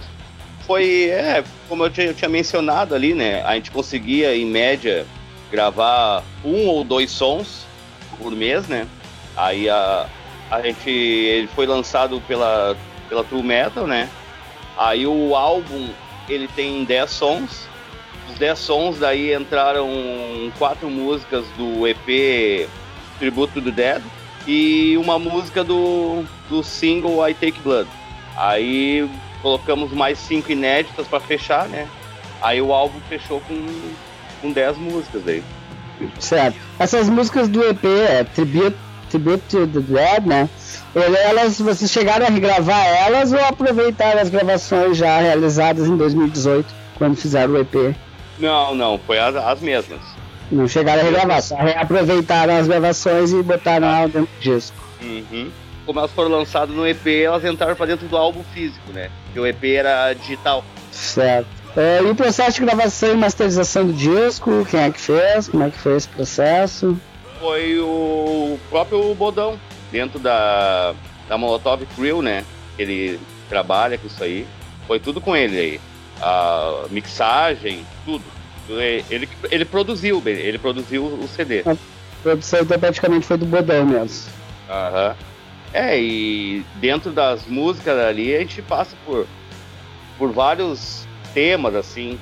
foi, 0.65 1.09
é, 1.09 1.43
como 1.69 1.83
eu 1.83 1.91
tinha, 1.91 2.07
eu 2.07 2.13
tinha, 2.15 2.29
mencionado 2.29 2.95
ali, 2.95 3.13
né? 3.13 3.43
A 3.43 3.53
gente 3.53 3.69
conseguia, 3.69 4.35
em 4.35 4.45
média, 4.45 5.05
gravar 5.51 6.23
um 6.43 6.65
ou 6.65 6.83
dois 6.83 7.11
sons 7.11 7.67
por 8.17 8.31
mês, 8.31 8.67
né? 8.67 8.87
Aí 9.37 9.69
a, 9.69 10.07
a 10.49 10.61
gente 10.61 10.89
ele 10.89 11.47
foi 11.47 11.65
lançado 11.65 12.21
pela, 12.27 12.75
pela 13.09 13.23
True 13.23 13.43
Metal, 13.43 13.87
né? 13.87 14.09
Aí 14.77 15.07
o 15.07 15.35
álbum 15.35 15.89
ele 16.27 16.47
tem 16.47 16.83
10 16.83 17.09
sons. 17.09 17.67
Os 18.29 18.37
10 18.37 18.59
sons 18.59 18.99
daí 18.99 19.33
entraram 19.33 19.89
quatro 20.57 20.89
músicas 20.89 21.45
do 21.57 21.87
EP 21.87 22.67
Tribute 23.19 23.53
to 23.53 23.61
the 23.61 23.71
Dead 23.71 24.01
e 24.47 24.97
uma 24.97 25.17
música 25.17 25.63
do, 25.63 26.23
do 26.49 26.63
single 26.63 27.27
I 27.27 27.33
Take 27.33 27.59
Blood. 27.61 27.89
Aí 28.35 29.09
colocamos 29.41 29.91
mais 29.91 30.17
cinco 30.17 30.51
inéditas 30.51 31.07
para 31.07 31.19
fechar, 31.19 31.67
né? 31.67 31.87
Aí 32.41 32.61
o 32.61 32.73
álbum 32.73 32.99
fechou 33.07 33.39
com, 33.41 33.65
com 34.41 34.51
10 34.51 34.77
músicas 34.77 35.27
aí. 35.27 35.43
Certo. 36.19 36.59
Essas 36.77 37.09
músicas 37.09 37.47
do 37.47 37.63
EP, 37.63 37.85
é 37.85 38.23
Tribute 38.23 38.75
Tribute 39.15 39.43
to 39.49 39.67
the 39.67 39.79
Dead, 39.79 40.25
né? 40.25 40.49
Elas, 40.93 41.59
vocês 41.59 41.89
chegaram 41.89 42.25
a 42.25 42.29
regravar 42.29 42.85
elas 42.85 43.31
ou 43.31 43.39
aproveitaram 43.39 44.19
as 44.19 44.29
gravações 44.29 44.97
já 44.97 45.19
realizadas 45.19 45.87
em 45.87 45.95
2018, 45.95 46.67
quando 46.97 47.15
fizeram 47.15 47.53
o 47.53 47.57
EP? 47.59 47.95
Não, 48.37 48.75
não, 48.75 48.99
foi 48.99 49.17
as, 49.17 49.35
as 49.35 49.61
mesmas. 49.61 50.01
Não 50.51 50.67
chegaram 50.67 51.01
a 51.01 51.05
regravar, 51.05 51.41
só 51.41 51.55
reaproveitaram 51.55 52.57
as 52.57 52.67
gravações 52.67 53.31
e 53.31 53.41
botaram 53.41 53.87
ah. 53.87 54.05
dentro 54.05 54.21
do 54.21 54.41
disco. 54.41 54.75
Uhum. 55.01 55.49
Como 55.85 55.99
elas 55.99 56.11
foram 56.11 56.31
lançadas 56.31 56.75
no 56.75 56.85
EP, 56.85 57.07
elas 57.07 57.45
entraram 57.45 57.75
para 57.75 57.85
dentro 57.85 58.07
do 58.07 58.17
álbum 58.17 58.43
físico, 58.53 58.91
né? 58.91 59.09
Porque 59.25 59.39
o 59.39 59.47
EP 59.47 59.63
era 59.63 60.13
digital. 60.13 60.63
Certo. 60.91 61.47
É, 61.77 62.01
e 62.01 62.05
o 62.05 62.15
processo 62.15 62.59
de 62.59 62.65
gravação 62.65 63.11
e 63.13 63.17
masterização 63.17 63.85
do 63.85 63.93
disco, 63.93 64.65
quem 64.69 64.79
é 64.79 64.91
que 64.91 64.99
fez? 64.99 65.47
Como 65.47 65.63
é 65.63 65.69
que 65.69 65.77
foi 65.77 65.95
esse 65.95 66.07
processo? 66.07 66.97
Foi 67.45 67.79
o 67.79 68.57
próprio 68.71 69.13
Bodão, 69.13 69.59
dentro 69.91 70.17
da, 70.17 70.95
da 71.29 71.37
Molotov 71.37 71.85
Crew, 71.95 72.19
né? 72.19 72.43
Ele 72.75 73.19
trabalha 73.47 73.99
com 73.99 74.07
isso 74.07 74.23
aí. 74.23 74.47
Foi 74.87 74.99
tudo 74.99 75.21
com 75.21 75.35
ele 75.35 75.59
aí. 75.59 75.81
A 76.19 76.85
mixagem, 76.89 77.85
tudo. 78.03 78.23
Ele, 78.67 79.29
ele 79.51 79.63
produziu, 79.63 80.23
ele 80.25 80.57
produziu 80.57 81.05
o 81.05 81.27
CD. 81.27 81.61
A 81.67 81.77
produção 82.23 82.65
praticamente 82.65 83.27
foi 83.27 83.37
do 83.37 83.45
Bodão 83.45 83.85
mesmo. 83.85 84.31
Aham. 84.67 85.15
É, 85.71 86.01
e 86.01 86.65
dentro 86.77 87.11
das 87.11 87.45
músicas 87.45 87.99
ali 87.99 88.35
a 88.35 88.39
gente 88.39 88.59
passa 88.63 88.95
por, 89.05 89.27
por 90.17 90.31
vários 90.31 91.07
temas, 91.31 91.75
assim. 91.75 92.17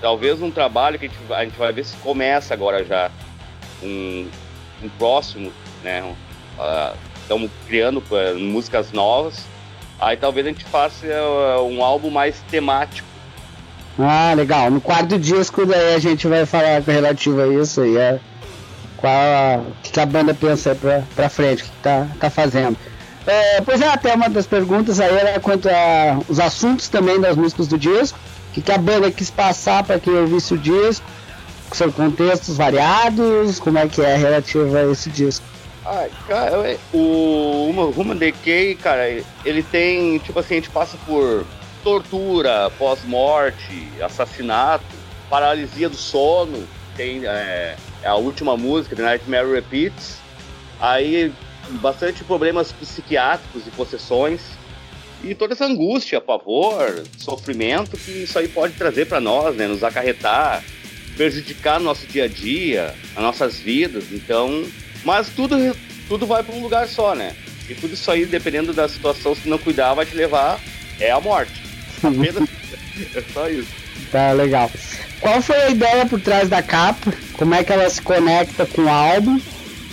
Talvez 0.00 0.40
um 0.40 0.50
trabalho 0.50 0.96
que 0.96 1.06
a 1.06 1.08
gente, 1.08 1.32
a 1.32 1.44
gente 1.44 1.58
vai 1.58 1.72
ver 1.72 1.84
se 1.84 1.96
começa 1.96 2.54
agora 2.54 2.84
já. 2.84 3.10
Um, 3.82 4.28
um 4.82 4.88
próximo, 4.90 5.52
né? 5.82 6.14
Estamos 7.22 7.48
uh, 7.48 7.52
criando 7.66 7.98
uh, 7.98 8.38
músicas 8.38 8.92
novas. 8.92 9.44
Aí 10.00 10.16
talvez 10.16 10.46
a 10.46 10.50
gente 10.50 10.64
faça 10.64 11.06
uh, 11.06 11.66
um 11.68 11.84
álbum 11.84 12.10
mais 12.10 12.36
temático. 12.50 13.06
Ah, 13.98 14.32
legal. 14.34 14.70
No 14.70 14.80
quarto 14.80 15.18
disco 15.18 15.66
daí 15.66 15.94
a 15.94 15.98
gente 15.98 16.26
vai 16.26 16.46
falar 16.46 16.80
relativo 16.80 17.42
a 17.42 17.48
isso 17.48 17.82
aí. 17.82 17.96
É, 17.96 18.20
qual 18.96 19.12
a, 19.12 19.58
o 19.58 19.72
que 19.82 20.00
a 20.00 20.06
banda 20.06 20.32
pensa 20.32 20.74
pra, 20.74 21.02
pra 21.14 21.28
frente, 21.28 21.62
o 21.62 21.66
que 21.66 21.72
tá, 21.82 22.06
tá 22.18 22.30
fazendo. 22.30 22.76
É, 23.26 23.60
pois 23.60 23.80
é, 23.80 23.88
até 23.88 24.14
uma 24.14 24.28
das 24.28 24.46
perguntas 24.46 24.98
aí 24.98 25.14
era 25.14 25.38
quanto 25.40 25.68
aos 25.68 26.40
assuntos 26.40 26.88
também 26.88 27.20
das 27.20 27.36
músicas 27.36 27.68
do 27.68 27.78
disco. 27.78 28.18
O 28.50 28.52
que, 28.52 28.62
que 28.62 28.72
a 28.72 28.78
banda 28.78 29.10
quis 29.10 29.30
passar 29.30 29.84
para 29.84 30.00
quem 30.00 30.14
ouvisse 30.14 30.54
o 30.54 30.58
disco 30.58 31.06
são 31.76 31.90
contextos 31.90 32.56
variados? 32.56 33.58
Como 33.58 33.78
é 33.78 33.88
que 33.88 34.00
é 34.02 34.16
relativo 34.16 34.76
a 34.76 34.90
esse 34.90 35.10
disco? 35.10 35.44
Ah, 35.84 36.08
cara, 36.28 36.78
o 36.92 37.92
Human 37.96 38.16
Decay, 38.16 38.74
cara, 38.76 39.08
ele 39.44 39.62
tem, 39.62 40.18
tipo 40.18 40.38
assim, 40.38 40.54
a 40.54 40.56
gente 40.58 40.70
passa 40.70 40.96
por 41.06 41.46
tortura, 41.82 42.70
pós-morte, 42.78 43.88
assassinato, 44.00 44.84
paralisia 45.28 45.88
do 45.88 45.96
sono, 45.96 46.66
tem 46.96 47.24
é, 47.24 47.76
a 48.04 48.14
última 48.16 48.56
música, 48.56 48.94
The 48.94 49.02
Nightmare 49.02 49.50
Repeats, 49.50 50.18
aí 50.78 51.32
bastante 51.80 52.24
problemas 52.24 52.72
psiquiátricos 52.72 53.66
e 53.66 53.70
possessões, 53.70 54.40
e 55.22 55.34
toda 55.34 55.54
essa 55.54 55.66
angústia, 55.66 56.20
pavor, 56.20 57.04
sofrimento 57.16 57.96
que 57.96 58.24
isso 58.24 58.38
aí 58.38 58.48
pode 58.48 58.74
trazer 58.74 59.06
para 59.06 59.20
nós, 59.20 59.54
né, 59.56 59.66
nos 59.66 59.82
acarretar, 59.82 60.62
prejudicar 61.20 61.78
nosso 61.78 62.06
dia 62.06 62.24
a 62.24 62.28
dia, 62.28 62.94
as 63.14 63.22
nossas 63.22 63.58
vidas. 63.58 64.04
Então, 64.10 64.64
mas 65.04 65.28
tudo, 65.28 65.76
tudo 66.08 66.26
vai 66.26 66.42
para 66.42 66.54
um 66.54 66.62
lugar 66.62 66.88
só, 66.88 67.14
né? 67.14 67.36
E 67.68 67.74
tudo 67.74 67.92
isso 67.92 68.10
aí, 68.10 68.24
dependendo 68.24 68.72
da 68.72 68.88
situação, 68.88 69.34
se 69.34 69.46
não 69.46 69.58
cuidar, 69.58 69.92
vai 69.92 70.06
te 70.06 70.16
levar 70.16 70.58
é 70.98 71.10
a 71.10 71.20
morte. 71.20 71.52
Apenas 72.02 72.48
é 73.14 73.22
só 73.34 73.50
isso. 73.50 73.68
Tá 74.10 74.32
legal. 74.32 74.70
Qual 75.20 75.42
foi 75.42 75.56
a 75.56 75.68
ideia 75.68 76.06
por 76.06 76.18
trás 76.22 76.48
da 76.48 76.62
capa? 76.62 77.12
Como 77.34 77.54
é 77.54 77.62
que 77.62 77.70
ela 77.70 77.90
se 77.90 78.00
conecta 78.00 78.64
com 78.64 78.80
o 78.80 78.88
álbum? 78.88 79.38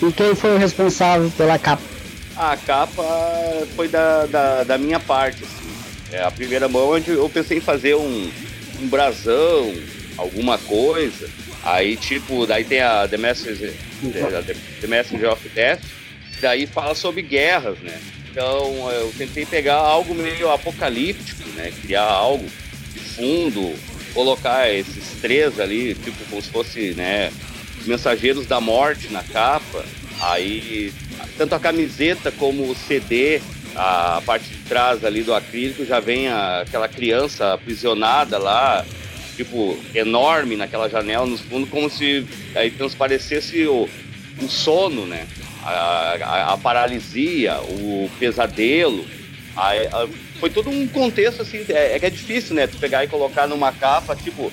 E 0.01 0.13
quem 0.13 0.33
foi 0.33 0.55
o 0.55 0.57
responsável 0.57 1.29
pela 1.31 1.59
capa? 1.59 1.83
A 2.37 2.55
capa 2.55 3.03
foi 3.75 3.89
da, 3.89 4.25
da, 4.27 4.63
da 4.63 4.77
minha 4.77 4.99
parte. 5.01 5.43
Assim. 5.43 6.15
É, 6.15 6.23
a 6.23 6.31
primeira 6.31 6.69
mão 6.69 6.91
onde 6.91 7.11
eu 7.11 7.27
pensei 7.27 7.57
em 7.57 7.61
fazer 7.61 7.95
um, 7.95 8.31
um 8.79 8.87
brasão, 8.87 9.73
alguma 10.17 10.57
coisa. 10.57 11.29
Aí, 11.63 11.95
tipo, 11.95 12.45
daí 12.45 12.63
tem 12.63 12.81
a 12.81 13.07
The 13.07 13.17
Messenger, 13.17 13.73
The, 14.81 14.87
Messenger 14.87 15.31
of 15.31 15.49
Death, 15.49 15.81
daí 16.41 16.65
fala 16.65 16.95
sobre 16.95 17.21
guerras, 17.21 17.77
né? 17.79 17.99
Então 18.29 18.91
eu 18.91 19.11
tentei 19.17 19.45
pegar 19.45 19.75
algo 19.75 20.13
meio 20.13 20.51
apocalíptico, 20.51 21.49
né? 21.55 21.71
Criar 21.81 22.03
algo 22.03 22.45
de 22.93 22.99
fundo, 22.99 23.75
colocar 24.13 24.71
esses 24.71 25.19
três 25.21 25.59
ali, 25.59 25.95
tipo, 25.95 26.17
como 26.29 26.41
se 26.41 26.49
fosse, 26.49 26.93
né? 26.95 27.31
Mensageiros 27.85 28.45
da 28.45 28.61
morte 28.61 29.11
na 29.11 29.23
capa. 29.23 29.83
Aí, 30.21 30.93
tanto 31.37 31.55
a 31.55 31.59
camiseta 31.59 32.31
como 32.31 32.69
o 32.69 32.75
CD, 32.75 33.41
a 33.75 34.21
parte 34.25 34.49
de 34.49 34.57
trás 34.63 35.05
ali 35.05 35.21
do 35.21 35.33
acrílico 35.33 35.85
já 35.85 35.99
vem 35.99 36.27
a, 36.27 36.61
aquela 36.61 36.87
criança 36.87 37.53
aprisionada 37.53 38.37
lá, 38.37 38.85
tipo, 39.37 39.77
enorme 39.93 40.57
naquela 40.57 40.89
janela 40.89 41.25
nos 41.25 41.41
fundos, 41.41 41.69
como 41.69 41.89
se 41.89 42.25
aí 42.55 42.71
transparecesse 42.71 43.67
o, 43.67 43.87
o 44.41 44.49
sono, 44.49 45.05
né? 45.05 45.27
A, 45.63 45.69
a, 45.69 46.53
a 46.53 46.57
paralisia, 46.57 47.59
o 47.61 48.09
pesadelo. 48.19 49.05
A, 49.55 50.07
foi 50.39 50.49
todo 50.49 50.69
um 50.69 50.87
contexto 50.87 51.43
assim, 51.43 51.63
é, 51.69 51.95
é, 51.95 51.99
que 51.99 52.05
é 52.07 52.09
difícil, 52.09 52.55
né? 52.55 52.65
Tu 52.65 52.77
pegar 52.77 53.03
e 53.03 53.07
colocar 53.07 53.47
numa 53.47 53.71
capa, 53.71 54.15
tipo, 54.15 54.51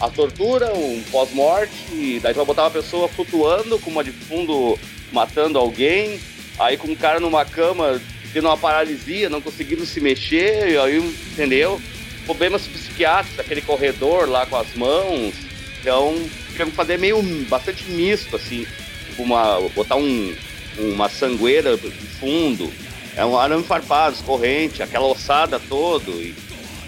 a 0.00 0.10
tortura, 0.10 0.74
um 0.74 1.02
pós-morte, 1.10 2.20
daí 2.20 2.34
tu 2.34 2.36
vai 2.36 2.46
botar 2.46 2.64
uma 2.64 2.70
pessoa 2.70 3.08
flutuando 3.08 3.78
com 3.78 3.90
uma 3.90 4.04
de 4.04 4.10
fundo 4.10 4.78
matando 5.12 5.58
alguém, 5.58 6.20
aí 6.58 6.76
com 6.76 6.88
um 6.88 6.96
cara 6.96 7.20
numa 7.20 7.44
cama 7.44 8.00
tendo 8.32 8.48
uma 8.48 8.56
paralisia, 8.56 9.30
não 9.30 9.40
conseguindo 9.40 9.86
se 9.86 10.00
mexer, 10.00 10.78
aí, 10.78 10.98
entendeu? 11.32 11.80
Problemas 12.26 12.66
psiquiátricos, 12.66 13.38
aquele 13.38 13.62
corredor 13.62 14.28
lá 14.28 14.44
com 14.44 14.56
as 14.56 14.74
mãos. 14.74 15.34
Então, 15.80 16.14
tivemos 16.50 16.72
que 16.72 16.76
fazer 16.76 16.98
meio 16.98 17.22
bastante 17.48 17.88
misto, 17.90 18.36
assim, 18.36 18.66
tipo 19.08 19.22
uma, 19.22 19.60
botar 19.74 19.96
um, 19.96 20.34
uma 20.78 21.08
sangueira 21.08 21.76
de 21.76 21.90
fundo, 21.90 22.70
é 23.16 23.24
um 23.24 23.38
arame 23.38 23.62
farpado, 23.62 24.16
corrente, 24.24 24.82
aquela 24.82 25.06
ossada 25.06 25.58
todo, 25.58 26.10
e, 26.10 26.34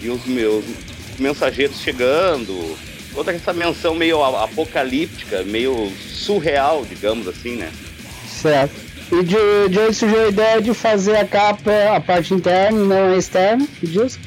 e 0.01 0.09
os 0.09 0.25
meus 0.25 0.65
mensageiros 1.17 1.79
chegando, 1.81 2.77
toda 3.13 3.31
essa 3.31 3.53
menção 3.53 3.95
meio 3.95 4.23
apocalíptica, 4.23 5.43
meio 5.43 5.91
surreal, 6.13 6.85
digamos 6.85 7.27
assim, 7.27 7.55
né? 7.55 7.71
Certo. 8.27 8.89
E 9.11 9.15
onde 9.65 9.93
surgiu 9.93 10.25
a 10.25 10.27
ideia 10.27 10.61
de 10.61 10.73
fazer 10.73 11.15
a 11.15 11.25
capa, 11.25 11.71
a 11.95 11.99
parte 11.99 12.33
interna 12.33 12.79
não 12.79 13.13
a 13.13 13.17
externa 13.17 13.67
disco? 13.81 14.21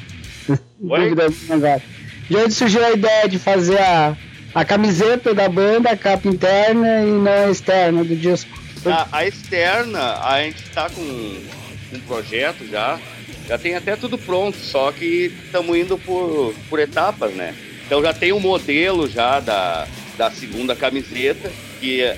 De 2.29 2.35
onde 2.35 2.53
surgiu 2.53 2.83
a 2.83 2.91
ideia 2.91 3.27
de 3.27 3.39
fazer 3.39 3.79
a, 3.79 4.17
a 4.53 4.65
camiseta 4.65 5.33
da 5.33 5.47
banda, 5.47 5.89
a 5.89 5.97
capa 5.97 6.27
interna 6.27 7.01
e 7.03 7.11
não 7.11 7.31
a 7.31 7.49
externa 7.49 8.03
do 8.03 8.15
disco? 8.15 8.51
A, 8.85 9.07
a 9.11 9.25
externa, 9.25 10.19
a 10.19 10.41
gente 10.41 10.63
tá 10.71 10.89
com 10.89 11.01
um 11.01 11.99
projeto 12.05 12.67
já, 12.69 12.99
já 13.47 13.57
tem 13.57 13.75
até 13.75 13.95
tudo 13.95 14.17
pronto, 14.17 14.57
só 14.57 14.91
que 14.91 15.33
estamos 15.45 15.77
indo 15.77 15.97
por, 15.97 16.53
por 16.69 16.79
etapas, 16.79 17.33
né? 17.33 17.55
Então 17.85 18.01
já 18.01 18.13
tem 18.13 18.33
um 18.33 18.39
modelo 18.39 19.07
já 19.09 19.39
da, 19.39 19.87
da 20.17 20.31
segunda 20.31 20.75
camiseta, 20.75 21.51
que, 21.79 22.13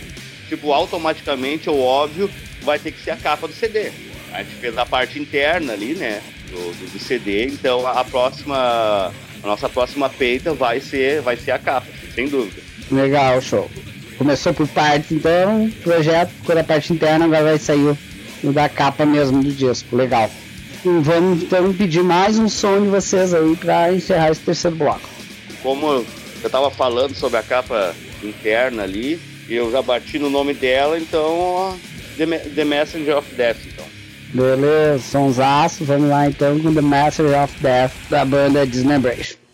tipo, 0.48 0.72
automaticamente 0.72 1.70
ou 1.70 1.80
óbvio, 1.80 2.30
vai 2.62 2.80
ter 2.80 2.92
que 2.92 3.02
ser 3.02 3.12
a 3.12 3.18
capa 3.18 3.48
do 3.48 3.54
CD. 3.54 3.92
A 4.32 4.44
gente 4.44 4.56
fez 4.56 4.78
a 4.78 4.86
parte 4.86 5.20
interna 5.20 5.74
ali, 5.74 5.94
né? 5.94 6.22
Do, 6.50 6.74
do, 6.74 6.92
do 6.94 7.00
CD, 7.00 7.46
então 7.46 7.86
a 7.88 8.04
próxima. 8.04 9.12
A 9.44 9.48
nossa 9.48 9.70
próxima 9.70 10.10
peita 10.10 10.54
vai 10.54 10.80
ser, 10.80 11.22
vai 11.22 11.38
ser 11.38 11.52
a 11.52 11.60
capa, 11.60 11.88
sem 12.16 12.28
dúvida. 12.28 12.62
Legal, 12.92 13.40
show. 13.42 13.70
Começou 14.18 14.54
por 14.54 14.68
partes, 14.68 15.12
então, 15.12 15.70
projeto, 15.84 16.32
quando 16.46 16.60
a 16.60 16.64
parte 16.64 16.94
interna 16.94 17.26
agora 17.26 17.44
vai 17.44 17.60
sair 17.60 17.96
o 18.44 18.52
da 18.52 18.70
capa 18.70 19.06
mesmo 19.06 19.44
do 19.44 19.52
disco. 19.52 19.96
Legal. 19.96 20.32
E 20.84 20.90
vamos 21.02 21.44
então 21.44 21.74
pedir 21.74 22.04
mais 22.04 22.38
um 22.38 22.48
som 22.48 22.82
de 22.82 22.88
vocês 22.88 23.34
aí 23.34 23.56
para 23.56 23.92
encerrar 23.92 24.32
esse 24.32 24.42
terceiro 24.42 24.78
bloco. 24.78 25.10
Como 25.62 25.88
eu 25.88 26.06
estava 26.44 26.70
falando 26.70 27.16
sobre 27.16 27.40
a 27.40 27.44
capa 27.44 27.94
interna 28.24 28.84
ali, 28.84 29.20
eu 29.50 29.72
já 29.72 29.82
bati 29.82 30.20
no 30.20 30.30
nome 30.30 30.54
dela, 30.54 30.98
então 30.98 31.78
The, 32.18 32.26
The 32.26 32.64
Messenger 32.64 33.18
of 33.18 33.36
Death, 33.36 33.58
então. 33.66 33.86
Beleza, 34.36 35.00
sonsaço. 35.00 35.86
Vamos 35.86 36.10
lá 36.10 36.28
então 36.28 36.60
com 36.60 36.74
The 36.74 36.82
Messenger 36.82 37.42
of 37.42 37.54
Death 37.62 37.94
da 38.10 38.26
banda 38.26 38.68
Dismembration. 38.68 39.45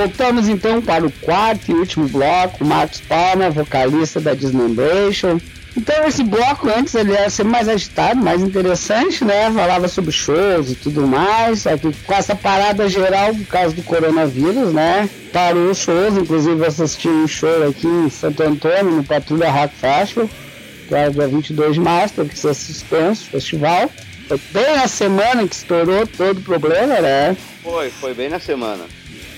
Voltamos 0.00 0.48
então 0.48 0.80
para 0.80 1.04
o 1.04 1.12
quarto 1.12 1.70
e 1.70 1.74
último 1.74 2.08
bloco, 2.08 2.64
Marcos 2.64 3.02
Palma, 3.02 3.50
vocalista 3.50 4.18
da 4.18 4.32
Dismembration. 4.32 5.38
Então 5.76 6.08
esse 6.08 6.22
bloco 6.22 6.70
antes 6.70 6.94
ele 6.94 7.12
ser 7.28 7.44
mais 7.44 7.68
agitado, 7.68 8.18
mais 8.18 8.40
interessante, 8.40 9.22
né? 9.26 9.50
Falava 9.50 9.88
sobre 9.88 10.10
shows 10.10 10.70
e 10.70 10.74
tudo 10.74 11.06
mais. 11.06 11.66
Aqui 11.66 11.94
com 12.06 12.14
essa 12.14 12.34
parada 12.34 12.88
geral 12.88 13.34
por 13.34 13.46
causa 13.48 13.76
do 13.76 13.82
coronavírus, 13.82 14.72
né? 14.72 15.06
Parou 15.34 15.70
os 15.70 15.76
shows, 15.76 16.16
inclusive 16.16 16.64
assisti 16.64 17.08
um 17.08 17.28
show 17.28 17.68
aqui 17.68 17.86
em 17.86 18.08
Santo 18.08 18.42
Antônio, 18.42 18.92
no 18.92 19.04
Patrulha 19.04 19.50
Rock 19.50 19.74
Festival, 19.74 20.30
que 20.88 20.94
era 20.94 21.10
dia 21.10 21.28
22 21.28 21.74
de 21.74 21.80
março, 21.80 22.14
teve 22.14 22.30
que 22.30 22.38
ser 22.38 22.54
suspenso 22.54 23.26
o 23.26 23.30
festival. 23.32 23.90
Foi 24.26 24.40
bem 24.50 24.76
a 24.76 24.88
semana 24.88 25.46
que 25.46 25.54
estourou 25.54 26.06
todo 26.06 26.38
o 26.38 26.42
problema, 26.42 27.02
né? 27.02 27.36
Foi, 27.62 27.90
foi 27.90 28.14
bem 28.14 28.30
na 28.30 28.40
semana. 28.40 28.84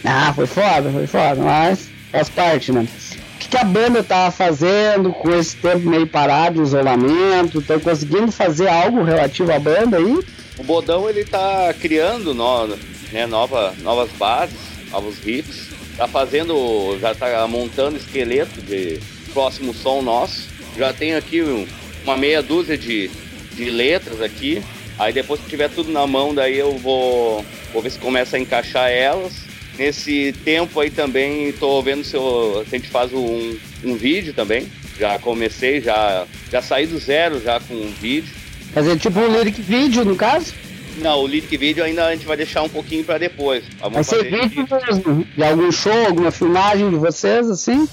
Ah, 0.05 0.33
foi 0.35 0.47
foda, 0.47 0.91
foi 0.91 1.07
foda, 1.07 1.37
mas 1.37 1.89
faz 2.11 2.29
parte, 2.29 2.73
né? 2.73 2.87
O 3.35 3.39
que, 3.39 3.49
que 3.49 3.57
a 3.57 3.65
banda 3.65 4.03
tava 4.03 4.31
fazendo 4.31 5.13
com 5.13 5.33
esse 5.35 5.57
tempo 5.57 5.89
meio 5.89 6.07
parado, 6.07 6.63
isolamento? 6.63 7.61
Estão 7.61 7.79
conseguindo 7.81 8.33
fazer 8.33 8.69
algo 8.69 9.03
relativo 9.03 9.53
à 9.53 9.59
banda 9.59 9.99
aí? 9.99 10.19
O 10.59 10.65
Bodão 10.65 11.09
ele 11.09 11.25
tá 11.25 11.75
criando 11.81 12.35
no, 12.35 12.67
né, 13.13 13.27
nova, 13.27 13.75
novas 13.83 14.11
bases, 14.13 14.57
novos 14.91 15.19
riffs. 15.19 15.71
Tá 15.97 16.09
fazendo, 16.09 16.99
já 17.01 17.15
tá 17.15 17.47
montando 17.47 17.97
esqueleto 17.97 18.61
de 18.63 18.99
próximo 19.33 19.75
som 19.75 20.03
nosso. 20.03 20.49
Já 20.77 20.93
tem 20.93 21.15
aqui 21.15 21.43
um, 21.43 21.67
uma 22.05 22.17
meia 22.17 22.43
dúzia 22.43 22.77
de, 22.77 23.11
de 23.55 23.71
letras 23.71 24.21
aqui. 24.21 24.63
Aí 24.99 25.13
depois 25.13 25.41
que 25.41 25.49
tiver 25.49 25.69
tudo 25.69 25.91
na 25.91 26.07
mão, 26.07 26.35
daí 26.35 26.59
eu 26.59 26.77
vou, 26.79 27.45
vou 27.73 27.83
ver 27.83 27.91
se 27.91 27.99
começa 27.99 28.37
a 28.37 28.41
encaixar 28.41 28.91
elas. 28.91 29.52
Nesse 29.79 30.35
tempo 30.45 30.79
aí 30.81 30.91
também 30.91 31.49
estou 31.49 31.83
vendo 31.83 32.05
se, 32.05 32.15
eu, 32.15 32.65
se 32.69 32.75
a 32.75 32.79
gente 32.79 32.91
faz 32.91 33.13
um, 33.13 33.57
um 33.85 33.97
vídeo 33.97 34.35
também. 34.35 34.71
Já 34.99 35.19
comecei, 35.19 35.81
já, 35.81 36.27
já 36.51 36.61
saí 36.61 36.87
do 36.87 36.99
zero 36.99 37.41
já 37.41 37.59
com 37.61 37.75
um 37.75 37.93
vídeo. 37.93 38.33
Fazer 38.75 38.99
tipo 38.99 39.19
um 39.19 39.37
lyric 39.37 39.61
vídeo, 39.61 40.05
no 40.05 40.17
caso? 40.17 40.53
Não, 40.99 41.21
o 41.23 41.27
lyric 41.27 41.57
vídeo 41.57 41.83
ainda 41.83 42.07
a 42.07 42.13
gente 42.15 42.27
vai 42.27 42.37
deixar 42.37 42.63
um 42.63 42.69
pouquinho 42.69 43.03
para 43.05 43.19
depois. 43.19 43.65
Vamos 43.81 43.95
vai 43.95 44.05
ser 44.05 44.25
vídeo 44.25 44.67
mesmo? 44.71 45.27
De 45.37 45.43
algum 45.43 45.73
show, 45.73 46.07
alguma 46.07 46.31
filmagem 46.31 46.91
de 46.91 46.97
vocês, 46.97 47.49
assim? 47.49 47.89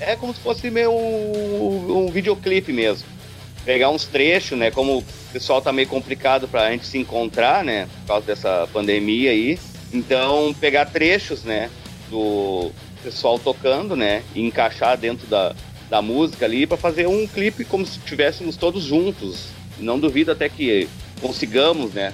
É 0.00 0.14
como 0.14 0.34
se 0.34 0.40
fosse 0.40 0.70
meio 0.70 0.92
um, 0.92 2.06
um 2.06 2.10
videoclipe 2.10 2.72
mesmo. 2.72 3.06
Pegar 3.64 3.90
uns 3.90 4.04
trechos, 4.04 4.56
né? 4.58 4.70
Como 4.70 4.98
o 4.98 5.04
pessoal 5.32 5.60
tá 5.60 5.72
meio 5.72 5.88
complicado 5.88 6.46
pra 6.46 6.70
gente 6.70 6.86
se 6.86 6.98
encontrar, 6.98 7.64
né? 7.64 7.88
Por 8.00 8.08
causa 8.08 8.26
dessa 8.26 8.68
pandemia 8.72 9.30
aí. 9.30 9.58
Então, 9.92 10.54
pegar 10.60 10.86
trechos, 10.86 11.44
né? 11.44 11.70
Do 12.10 12.70
pessoal 13.02 13.38
tocando, 13.38 13.96
né? 13.96 14.22
E 14.34 14.42
encaixar 14.42 14.96
dentro 14.96 15.26
da, 15.26 15.54
da 15.88 16.02
música 16.02 16.44
ali 16.44 16.66
para 16.66 16.76
fazer 16.76 17.06
um 17.06 17.26
clipe 17.26 17.64
como 17.64 17.86
se 17.86 17.98
estivéssemos 17.98 18.56
todos 18.56 18.84
juntos. 18.84 19.48
Não 19.78 19.98
duvido 19.98 20.32
até 20.32 20.48
que 20.48 20.88
consigamos, 21.20 21.92
né? 21.92 22.12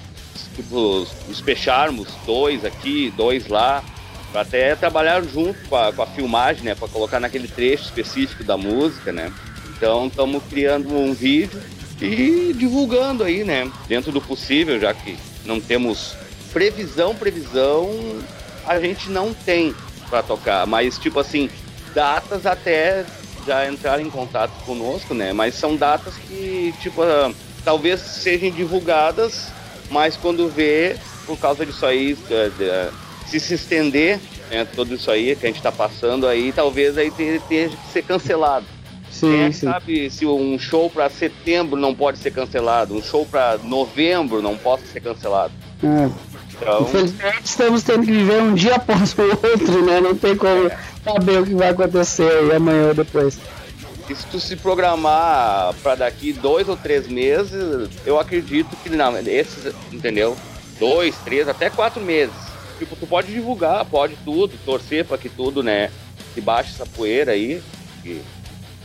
Tipo, 0.56 1.06
nos 1.28 1.40
fecharmos 1.40 2.08
dois 2.24 2.64
aqui, 2.64 3.12
dois 3.16 3.48
lá, 3.48 3.84
para 4.30 4.42
até 4.42 4.74
trabalhar 4.76 5.22
junto 5.22 5.58
com 5.68 5.76
a, 5.76 5.92
com 5.92 6.02
a 6.02 6.06
filmagem, 6.06 6.64
né? 6.64 6.74
Para 6.74 6.88
colocar 6.88 7.18
naquele 7.18 7.48
trecho 7.48 7.84
específico 7.84 8.44
da 8.44 8.56
música, 8.56 9.12
né? 9.12 9.32
Então 9.76 10.06
estamos 10.06 10.42
criando 10.44 10.94
um 10.94 11.12
vídeo 11.12 11.60
e 12.00 12.52
divulgando 12.52 13.24
aí, 13.24 13.44
né? 13.44 13.70
Dentro 13.88 14.12
do 14.12 14.20
possível, 14.20 14.78
já 14.78 14.92
que 14.92 15.16
não 15.44 15.60
temos 15.60 16.16
previsão, 16.54 17.14
previsão, 17.16 17.90
a 18.64 18.78
gente 18.78 19.10
não 19.10 19.34
tem 19.34 19.74
para 20.08 20.22
tocar, 20.22 20.64
mas 20.66 20.96
tipo 20.96 21.18
assim, 21.18 21.50
datas 21.92 22.46
até 22.46 23.04
já 23.44 23.68
entraram 23.68 24.02
em 24.02 24.08
contato 24.08 24.52
conosco, 24.64 25.12
né? 25.12 25.32
Mas 25.32 25.54
são 25.56 25.76
datas 25.76 26.14
que, 26.16 26.72
tipo, 26.80 27.02
uh, 27.02 27.34
talvez 27.64 28.00
sejam 28.00 28.50
divulgadas, 28.50 29.48
mas 29.90 30.16
quando 30.16 30.48
vê, 30.48 30.96
por 31.26 31.36
causa 31.36 31.66
disso 31.66 31.84
aí, 31.84 32.14
uh, 32.14 32.16
uh, 32.16 32.94
se 33.28 33.38
se 33.40 33.54
estender, 33.54 34.18
né, 34.48 34.64
tudo 34.64 34.94
isso 34.94 35.10
aí 35.10 35.36
que 35.36 35.44
a 35.44 35.48
gente 35.48 35.58
está 35.58 35.72
passando 35.72 36.26
aí, 36.26 36.52
talvez 36.52 36.96
aí 36.96 37.10
tenha, 37.10 37.40
tenha 37.40 37.68
que 37.68 37.76
ser 37.92 38.02
cancelado. 38.02 38.64
Sim, 39.10 39.30
Quem 39.30 39.42
é 39.42 39.52
sim. 39.52 39.66
sabe 39.66 40.10
se 40.10 40.24
um 40.24 40.58
show 40.58 40.88
para 40.88 41.10
setembro 41.10 41.78
não 41.78 41.94
pode 41.94 42.18
ser 42.18 42.30
cancelado, 42.30 42.94
um 42.94 43.02
show 43.02 43.26
para 43.26 43.58
novembro 43.58 44.40
não 44.40 44.56
possa 44.56 44.86
ser 44.86 45.00
cancelado. 45.00 45.52
É. 45.82 46.33
Então, 46.64 46.80
Infelizmente 46.80 47.44
estamos 47.44 47.82
tendo 47.82 48.06
que 48.06 48.12
viver 48.12 48.40
um 48.40 48.54
dia 48.54 48.76
após 48.76 49.14
o 49.18 49.22
outro, 49.22 49.84
né? 49.84 50.00
Não 50.00 50.14
tem 50.14 50.34
como 50.34 50.70
saber 51.04 51.40
o 51.40 51.44
que 51.44 51.54
vai 51.54 51.68
acontecer 51.68 52.30
aí 52.30 52.56
amanhã 52.56 52.88
ou 52.88 52.94
depois. 52.94 53.38
E 54.08 54.14
se 54.14 54.26
tu 54.26 54.40
se 54.40 54.56
programar 54.56 55.74
para 55.82 55.94
daqui 55.94 56.32
dois 56.32 56.66
ou 56.66 56.76
três 56.76 57.06
meses, 57.06 57.90
eu 58.06 58.18
acredito 58.18 58.74
que 58.82 58.88
não, 58.88 59.16
esses, 59.18 59.74
entendeu? 59.92 60.36
Dois, 60.78 61.14
três, 61.22 61.48
até 61.48 61.68
quatro 61.68 62.02
meses. 62.02 62.34
Tipo, 62.78 62.96
tu 62.96 63.06
pode 63.06 63.30
divulgar, 63.30 63.84
pode 63.84 64.16
tudo, 64.24 64.58
torcer 64.64 65.04
para 65.04 65.18
que 65.18 65.28
tudo, 65.28 65.62
né, 65.62 65.90
que 66.34 66.40
baixe 66.40 66.70
essa 66.70 66.86
poeira 66.86 67.32
aí, 67.32 67.62
que 68.02 68.22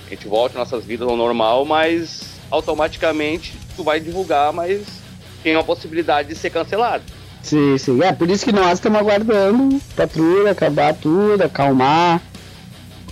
a 0.08 0.10
gente 0.10 0.28
volte 0.28 0.56
nossas 0.56 0.84
vidas 0.84 1.08
ao 1.08 1.16
normal, 1.16 1.66
mas 1.66 2.40
automaticamente 2.52 3.58
tu 3.76 3.84
vai 3.84 4.00
divulgar, 4.00 4.52
mas 4.52 4.86
tem 5.44 5.56
uma 5.56 5.64
possibilidade 5.64 6.30
de 6.30 6.36
ser 6.36 6.50
cancelado. 6.50 7.04
Sim, 7.42 7.78
sim. 7.78 8.04
É 8.04 8.12
por 8.12 8.30
isso 8.30 8.46
que 8.46 8.52
nós 8.52 8.74
estamos 8.74 9.00
aguardando 9.00 9.80
patrulha, 9.96 10.52
acabar 10.52 10.94
tudo, 10.94 11.42
acalmar, 11.44 12.22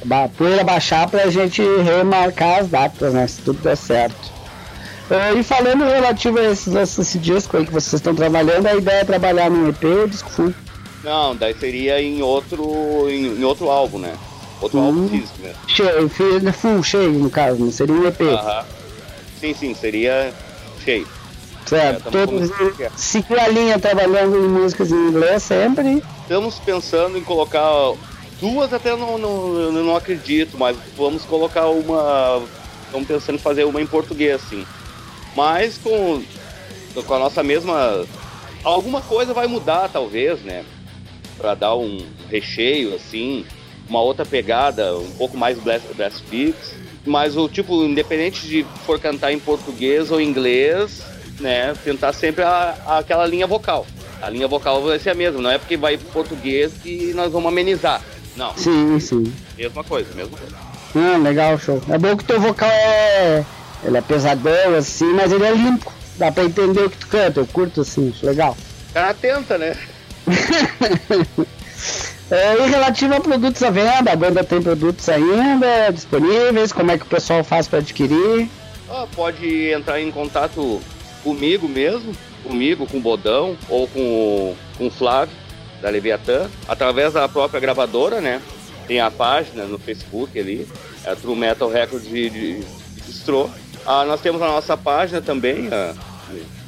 a 0.09 0.28
poeira 0.30 0.63
baixar 0.63 1.09
pra 1.09 1.30
gente 1.30 1.61
remarcar 1.61 2.59
as 2.61 2.69
datas, 2.69 3.13
né? 3.13 3.25
Se 3.28 3.41
tudo 3.41 3.59
der 3.61 3.78
certo. 3.78 4.38
É, 5.09 5.34
e 5.34 5.43
falando 5.43 5.86
relativo 5.86 6.38
a 6.38 6.43
esses, 6.43 6.75
esse 6.75 7.17
disco 7.17 7.55
aí 7.57 7.65
que 7.65 7.71
vocês 7.71 7.93
estão 7.93 8.13
trabalhando, 8.13 8.67
a 8.67 8.75
ideia 8.75 9.01
é 9.01 9.05
trabalhar 9.05 9.49
num 9.49 9.69
EP 9.69 9.84
ou 9.86 10.07
disco 10.07 10.30
full? 10.30 10.53
Não, 11.03 11.34
daí 11.36 11.55
seria 11.57 12.01
em 12.01 12.21
outro, 12.21 13.09
em, 13.09 13.39
em 13.39 13.43
outro 13.43 13.69
álbum, 13.69 13.99
né? 13.99 14.13
Outro 14.59 14.80
Hum. 14.80 14.86
álbum 14.88 15.07
físico, 15.07 15.41
né? 15.41 15.53
Cheio, 15.67 16.09
full, 16.51 16.84
cheio 16.84 17.11
no 17.13 17.30
caso, 17.30 17.57
não 17.63 17.71
seria 17.71 17.95
um 17.95 18.05
EP. 18.05 18.21
Aham. 18.21 18.65
Sim, 19.39 19.53
sim, 19.53 19.73
seria 19.75 20.34
cheio. 20.84 21.07
Certo, 21.68 22.07
É, 22.07 22.11
tamo 22.11 22.28
todos 22.28 22.51
seguir 22.95 23.39
a 23.39 23.47
linha 23.49 23.78
trabalhando 23.78 24.38
em 24.38 24.47
músicas 24.47 24.91
em 24.91 25.09
inglês 25.09 25.43
sempre. 25.43 26.01
Estamos 26.22 26.59
pensando 26.59 27.18
em 27.18 27.24
colocar 27.24 27.70
duas, 28.39 28.74
até 28.74 28.95
não, 28.95 29.18
não, 29.18 29.72
não 29.72 29.95
acredito, 29.95 30.57
mas 30.57 30.78
vamos 30.95 31.24
colocar 31.26 31.68
uma. 31.68 32.41
Estamos 32.86 33.07
pensando 33.07 33.36
em 33.36 33.39
fazer 33.41 33.65
uma 33.65 33.82
em 33.82 33.88
português, 33.88 34.41
sim. 34.49 34.65
Mas 35.36 35.78
com, 35.78 36.24
com 37.05 37.13
a 37.13 37.20
nossa 37.20 37.43
mesma. 37.43 38.05
Alguma 38.63 39.01
coisa 39.01 39.34
vai 39.34 39.47
mudar, 39.47 39.89
talvez, 39.89 40.41
né? 40.41 40.65
Pra 41.38 41.53
dar 41.53 41.76
um 41.76 41.99
recheio, 42.30 42.95
assim, 42.95 43.45
uma 43.88 44.01
outra 44.01 44.26
pegada, 44.26 44.97
um 44.97 45.11
pouco 45.11 45.38
mais 45.38 45.59
blast, 45.59 45.86
blast 45.95 46.24
beats. 46.30 46.74
Mas 47.05 47.38
o 47.38 47.47
tipo, 47.47 47.84
independente 47.84 48.45
de 48.47 48.65
for 48.86 48.99
cantar 48.99 49.32
em 49.32 49.39
português 49.39 50.11
ou 50.11 50.20
inglês, 50.20 51.01
né? 51.40 51.74
Tentar 51.84 52.14
sempre 52.14 52.44
a, 52.44 52.76
a- 52.86 52.98
aquela 53.00 53.26
linha 53.26 53.48
vocal. 53.48 53.86
A 54.22 54.30
linha 54.30 54.48
vocal 54.48 54.82
vai 54.84 54.98
ser 55.00 55.12
a 55.12 55.14
mesma, 55.16 55.42
não 55.42 55.50
é 55.52 55.58
porque 55.58 55.78
vai 55.78 55.98
português 55.98 56.72
que 56.82 57.14
nós 57.14 57.32
vamos 57.32 57.52
amenizar. 57.52 58.02
Não, 58.36 58.54
Sim, 58.56 59.00
sim. 59.00 59.34
mesma 59.58 59.84
coisa, 59.84 60.10
mesma 60.16 60.38
coisa. 60.38 60.56
Ah, 60.96 61.18
legal, 61.18 61.58
show. 61.60 61.82
É 61.90 61.98
bom 61.98 62.16
que 62.16 62.24
teu 62.24 62.40
vocal 62.40 62.70
é. 62.70 63.44
Ele 63.84 63.98
é 63.98 64.02
pesadão, 64.02 64.76
assim, 64.76 65.12
mas 65.14 65.32
ele 65.32 65.44
é 65.46 65.52
limpo. 65.52 65.92
Dá 66.18 66.32
pra 66.32 66.44
entender 66.46 66.82
o 66.82 66.90
que 66.90 66.98
tu 66.98 67.08
canta, 67.08 67.40
eu 67.40 67.46
curto 67.48 67.82
assim, 67.82 68.14
legal. 68.24 68.58
Cara 68.94 69.14
tenta, 69.14 69.58
né? 69.58 69.76
É, 72.30 72.58
e 72.58 72.70
relativo 72.70 73.14
a 73.16 73.22
produtos 73.22 73.64
à 73.64 73.70
venda, 73.70 74.12
a 74.12 74.16
banda 74.16 74.44
tem 74.44 74.62
produtos 74.62 75.08
ainda 75.08 75.90
disponíveis, 75.94 76.74
como 76.74 76.92
é 76.92 76.98
que 76.98 77.04
o 77.06 77.08
pessoal 77.08 77.42
faz 77.42 77.70
pra 77.70 77.80
adquirir? 77.80 78.50
Ah, 78.90 79.06
pode 79.16 79.70
entrar 79.72 80.02
em 80.02 80.12
contato 80.12 80.82
comigo 81.28 81.67
mesmo, 81.67 82.13
comigo, 82.41 82.88
com 82.88 82.97
o 82.97 83.01
Bodão, 83.01 83.57
ou 83.67 83.86
com, 83.89 84.55
com 84.78 84.88
o 84.88 84.91
Flávio, 84.91 85.36
da 85.82 85.89
Leviatã, 85.89 86.49
através 86.67 87.13
da 87.13 87.28
própria 87.28 87.59
gravadora, 87.59 88.21
né? 88.21 88.41
Tem 88.88 89.01
a 89.01 89.11
página 89.11 89.65
no 89.65 89.78
Facebook 89.78 90.39
ali, 90.39 90.65
é 91.03 91.11
a 91.11 91.15
True 91.17 91.36
Metal 91.36 91.69
Records 91.69 92.07
de, 92.07 92.30
de. 92.30 92.63
Ah, 93.86 94.05
nós 94.05 94.21
temos 94.21 94.41
a 94.41 94.47
nossa 94.47 94.78
página 94.78 95.21
também, 95.21 95.67
ah, 95.71 95.93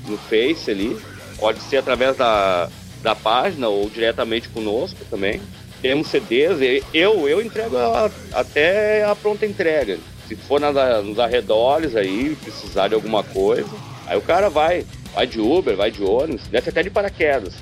no 0.07 0.17
Face 0.17 0.69
ali, 0.69 0.97
pode 1.37 1.59
ser 1.61 1.77
através 1.77 2.17
da, 2.17 2.67
da 3.01 3.15
página 3.15 3.69
ou 3.69 3.89
diretamente 3.89 4.49
conosco 4.49 4.97
também. 5.09 5.41
Temos 5.81 6.07
CDs, 6.09 6.83
eu, 6.93 7.27
eu 7.29 7.41
entrego 7.41 7.77
a- 7.77 8.11
até 8.33 9.05
a 9.05 9.15
pronta 9.15 9.45
entrega. 9.45 9.97
Se 10.27 10.35
for 10.35 10.59
nas, 10.59 10.75
nos 11.05 11.17
arredores 11.17 11.95
aí, 11.95 12.35
precisar 12.43 12.89
de 12.89 12.95
alguma 12.95 13.23
coisa, 13.23 13.69
aí 14.09 14.17
o 14.17 14.21
cara 14.21 14.49
vai. 14.49 14.85
Vai 15.13 15.25
de 15.25 15.39
Uber, 15.39 15.75
vai 15.75 15.89
de 15.89 16.03
ônibus, 16.03 16.47
desce 16.47 16.69
até 16.69 16.83
de 16.83 16.89
paraquedas. 16.89 17.55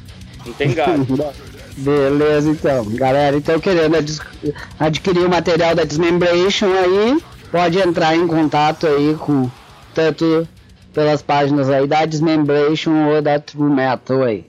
Não 0.46 0.54
tem 0.54 0.74
gasto. 0.74 1.08
Beleza, 1.78 2.50
então. 2.50 2.86
Galera, 2.96 3.38
então 3.38 3.60
querendo 3.60 3.96
adquirir 4.80 5.26
o 5.26 5.30
material 5.30 5.76
da 5.76 5.84
Dismembration 5.84 6.68
aí, 6.74 7.22
pode 7.52 7.80
entrar 7.80 8.16
em 8.16 8.28
contato 8.28 8.88
aí 8.88 9.16
com 9.16 9.50
tanto 9.94 10.48
pelas 10.94 11.22
páginas 11.22 11.70
aí 11.70 11.86
da 11.86 12.06
Dismembration 12.06 13.10
ou 13.10 13.22
da 13.22 13.40
True 13.40 13.70
Metal 13.70 14.24
aí. 14.24 14.46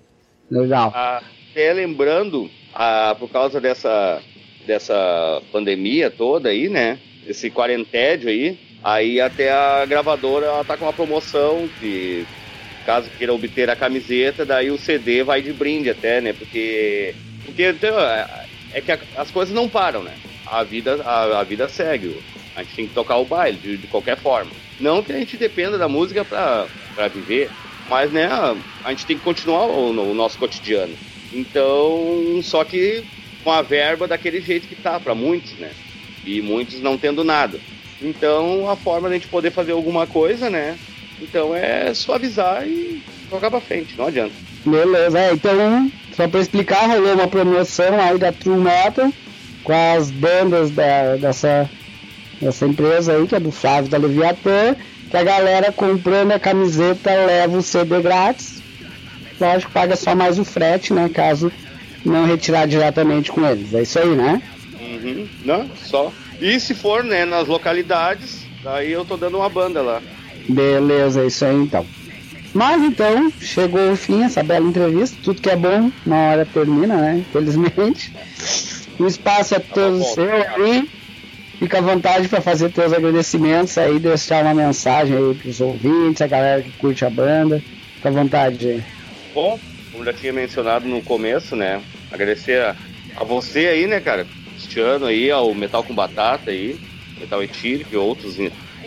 Legal. 0.51 0.93
Até 0.95 1.73
lembrando, 1.75 2.49
ah, 2.75 3.15
por 3.19 3.29
causa 3.29 3.61
dessa, 3.61 4.23
dessa 4.67 5.43
pandemia 5.53 6.11
toda 6.11 6.49
aí, 6.49 6.71
né? 6.71 6.99
Esse 7.27 7.51
quarentédio 7.51 8.31
aí, 8.31 8.59
aí 8.83 9.21
até 9.21 9.51
a 9.53 9.85
gravadora 9.87 10.47
ela 10.47 10.65
tá 10.65 10.77
com 10.77 10.85
uma 10.85 10.93
promoção 10.93 11.69
que 11.81 12.27
caso 12.87 13.11
queira 13.19 13.35
obter 13.35 13.69
a 13.69 13.77
camiseta, 13.77 14.47
daí 14.47 14.71
o 14.71 14.79
CD 14.79 15.23
vai 15.23 15.43
de 15.43 15.53
brinde 15.53 15.91
até, 15.91 16.21
né? 16.21 16.33
Porque, 16.33 17.15
porque 17.45 17.69
então, 17.69 17.99
é 18.01 18.47
é 18.73 18.81
que 18.81 18.93
as 19.17 19.31
coisas 19.31 19.55
não 19.55 19.69
param, 19.69 20.03
né? 20.03 20.15
A 20.47 20.63
vida, 20.63 21.01
a, 21.05 21.41
a 21.41 21.45
vida 21.45 21.69
segue. 21.69 22.21
A 22.55 22.63
gente 22.63 22.75
tem 22.75 22.89
que 22.89 22.95
tocar 22.95 23.17
o 23.17 23.25
baile 23.25 23.59
de, 23.59 23.77
de 23.77 23.87
qualquer 23.87 24.17
forma. 24.17 24.51
Não 24.81 25.03
que 25.03 25.13
a 25.13 25.19
gente 25.19 25.37
dependa 25.37 25.79
da 25.79 25.89
música 25.89 26.25
pra 26.25 26.67
viver, 27.13 27.51
mas 27.89 28.11
né, 28.11 28.29
a 28.85 28.91
gente 28.91 29.07
tem 29.07 29.17
que 29.17 29.25
continuar 29.25 29.67
o, 29.67 29.91
o 29.91 30.15
nosso 30.15 30.39
cotidiano. 30.39 30.95
Então, 31.33 32.41
só 32.43 32.65
que 32.65 33.05
com 33.45 33.53
a 33.53 33.63
verba 33.63 34.09
daquele 34.09 34.41
jeito 34.41 34.67
que 34.67 34.77
tá 34.77 34.99
para 34.99 35.15
muitos, 35.15 35.53
né? 35.53 35.71
E 36.25 36.41
muitos 36.43 36.81
não 36.81 36.99
tendo 36.99 37.23
nada. 37.23 37.59
Então, 38.01 38.69
a 38.71 38.77
forma 38.77 39.09
da 39.09 39.15
gente 39.15 39.29
poder 39.29 39.51
fazer 39.51 39.73
alguma 39.73 40.07
coisa, 40.07 40.49
né? 40.49 40.79
Então 41.21 41.55
é 41.55 41.93
suavizar 41.95 42.67
e 42.67 43.03
tocar 43.29 43.51
pra 43.51 43.61
frente, 43.61 43.97
não 43.97 44.07
adianta. 44.07 44.33
Beleza, 44.65 45.19
é, 45.19 45.33
então, 45.33 45.91
só 46.15 46.29
pra 46.29 46.41
explicar, 46.41 46.87
rolou 46.87 47.15
uma 47.15 47.29
promoção 47.29 48.01
aí 48.01 48.19
da 48.19 48.33
True 48.33 48.57
Metal 48.57 49.13
com 49.65 49.73
as 49.73 50.11
bandas 50.11 50.71
da, 50.71 51.17
dessa, 51.17 51.69
dessa 52.41 52.67
empresa 52.67 53.15
aí, 53.15 53.27
que 53.27 53.35
é 53.35 53.41
do 53.41 53.51
Flávio 53.51 53.91
da 53.91 53.99
Leviatã, 53.99 54.77
que 55.11 55.17
a 55.17 55.25
galera 55.25 55.73
comprando 55.73 56.33
a 56.33 56.39
camiseta 56.39 57.11
leva 57.11 57.59
o 57.59 57.63
CD 57.63 58.01
grátis. 58.01 58.63
Lógico, 59.41 59.73
paga 59.73 59.97
só 59.97 60.15
mais 60.15 60.39
o 60.39 60.45
frete, 60.45 60.93
né? 60.93 61.09
Caso 61.09 61.53
não 62.05 62.27
retirar 62.27 62.67
diretamente 62.67 63.31
com 63.31 63.47
eles. 63.47 63.73
É 63.75 63.83
isso 63.83 63.99
aí, 63.99 64.15
né? 64.15 64.43
Uhum. 64.81 65.29
Não, 65.45 65.71
só. 65.77 66.13
E 66.41 66.59
se 66.61 66.75
for, 66.75 67.03
né, 67.03 67.25
nas 67.25 67.47
localidades, 67.47 68.47
daí 68.63 68.93
eu 68.93 69.05
tô 69.05 69.17
dando 69.17 69.39
uma 69.39 69.49
banda 69.49 69.83
lá. 69.83 70.03
Beleza, 70.49 71.25
isso 71.25 71.45
aí 71.45 71.57
então. 71.57 71.85
Mas 72.55 72.83
então, 72.83 73.31
chegou 73.41 73.93
o 73.93 73.97
fim 73.97 74.25
essa 74.25 74.43
bela 74.43 74.67
entrevista. 74.67 75.17
Tudo 75.23 75.41
que 75.41 75.51
é 75.51 75.57
bom, 75.57 75.91
na 76.07 76.17
hora 76.17 76.47
termina, 76.47 76.97
né? 76.97 77.19
Infelizmente. 77.19 78.13
O 78.99 79.07
espaço 79.07 79.55
é 79.55 79.59
todo 79.59 80.03
seu 80.03 80.33
aí. 80.33 80.89
Fica 81.59 81.79
à 81.79 81.81
vontade 81.81 82.29
para 82.29 82.41
fazer 82.41 82.71
teus 82.71 82.93
agradecimentos 82.93 83.77
aí, 83.77 83.99
deixar 83.99 84.45
uma 84.45 84.55
mensagem 84.55 85.17
aí 85.17 85.35
pros 85.35 85.61
ouvintes, 85.61 86.23
a 86.23 86.27
galera 86.27 86.63
que 86.63 86.71
curte 86.73 87.05
a 87.05 87.11
banda. 87.11 87.63
Fica 87.97 88.09
à 88.09 88.13
vontade 88.13 88.69
aí. 88.69 88.85
Bom, 89.35 89.59
como 89.91 90.05
já 90.05 90.13
tinha 90.13 90.33
mencionado 90.33 90.87
no 90.87 91.03
começo, 91.03 91.57
né? 91.57 91.83
Agradecer 92.13 92.61
a, 92.61 92.77
a 93.17 93.25
você 93.25 93.67
aí, 93.67 93.87
né, 93.87 94.01
cara? 94.01 94.25
Ano 94.77 95.07
aí, 95.07 95.31
ao 95.31 95.55
Metal 95.55 95.83
com 95.83 95.95
Batata 95.95 96.51
aí, 96.51 96.79
Metal 97.19 97.43
Etílico 97.43 97.95
e 97.95 97.97
outros, 97.97 98.37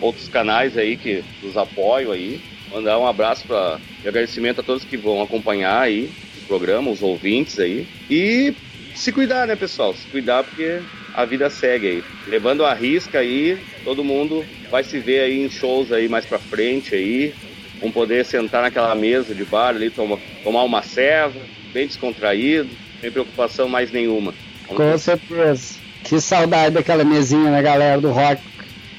outros 0.01 0.27
canais 0.29 0.77
aí 0.77 0.97
que 0.97 1.23
nos 1.41 1.57
apoiam 1.57 2.11
aí. 2.11 2.41
Mandar 2.71 2.97
um 2.99 3.07
abraço 3.07 3.45
para 3.45 3.79
e 4.03 4.07
agradecimento 4.07 4.61
a 4.61 4.63
todos 4.63 4.83
que 4.83 4.97
vão 4.97 5.21
acompanhar 5.21 5.81
aí 5.81 6.11
o 6.41 6.47
programa, 6.47 6.89
os 6.89 7.01
ouvintes 7.01 7.59
aí. 7.59 7.87
E 8.09 8.53
se 8.95 9.11
cuidar, 9.11 9.47
né, 9.47 9.55
pessoal? 9.55 9.93
Se 9.93 10.07
cuidar 10.07 10.43
porque 10.43 10.81
a 11.13 11.25
vida 11.25 11.49
segue 11.49 11.87
aí. 11.87 12.03
Levando 12.27 12.65
a 12.65 12.73
risca 12.73 13.19
aí, 13.19 13.57
todo 13.83 14.03
mundo 14.03 14.45
vai 14.69 14.83
se 14.83 14.99
ver 14.99 15.21
aí 15.21 15.43
em 15.43 15.49
shows 15.49 15.91
aí 15.91 16.07
mais 16.07 16.25
pra 16.25 16.39
frente 16.39 16.95
aí. 16.95 17.33
Vão 17.79 17.91
poder 17.91 18.25
sentar 18.25 18.61
naquela 18.61 18.93
mesa 18.95 19.33
de 19.33 19.43
bar 19.43 19.69
ali, 19.69 19.89
toma, 19.89 20.19
tomar 20.43 20.63
uma 20.63 20.81
serva, 20.83 21.39
bem 21.73 21.87
descontraído, 21.87 22.69
sem 22.99 23.11
preocupação 23.11 23.67
mais 23.67 23.91
nenhuma. 23.91 24.33
Com 24.75 24.97
certeza. 24.97 25.75
Que 26.03 26.19
saudade 26.19 26.75
daquela 26.75 27.03
mesinha, 27.03 27.51
né, 27.51 27.61
galera, 27.61 28.01
do 28.01 28.11
rock. 28.11 28.41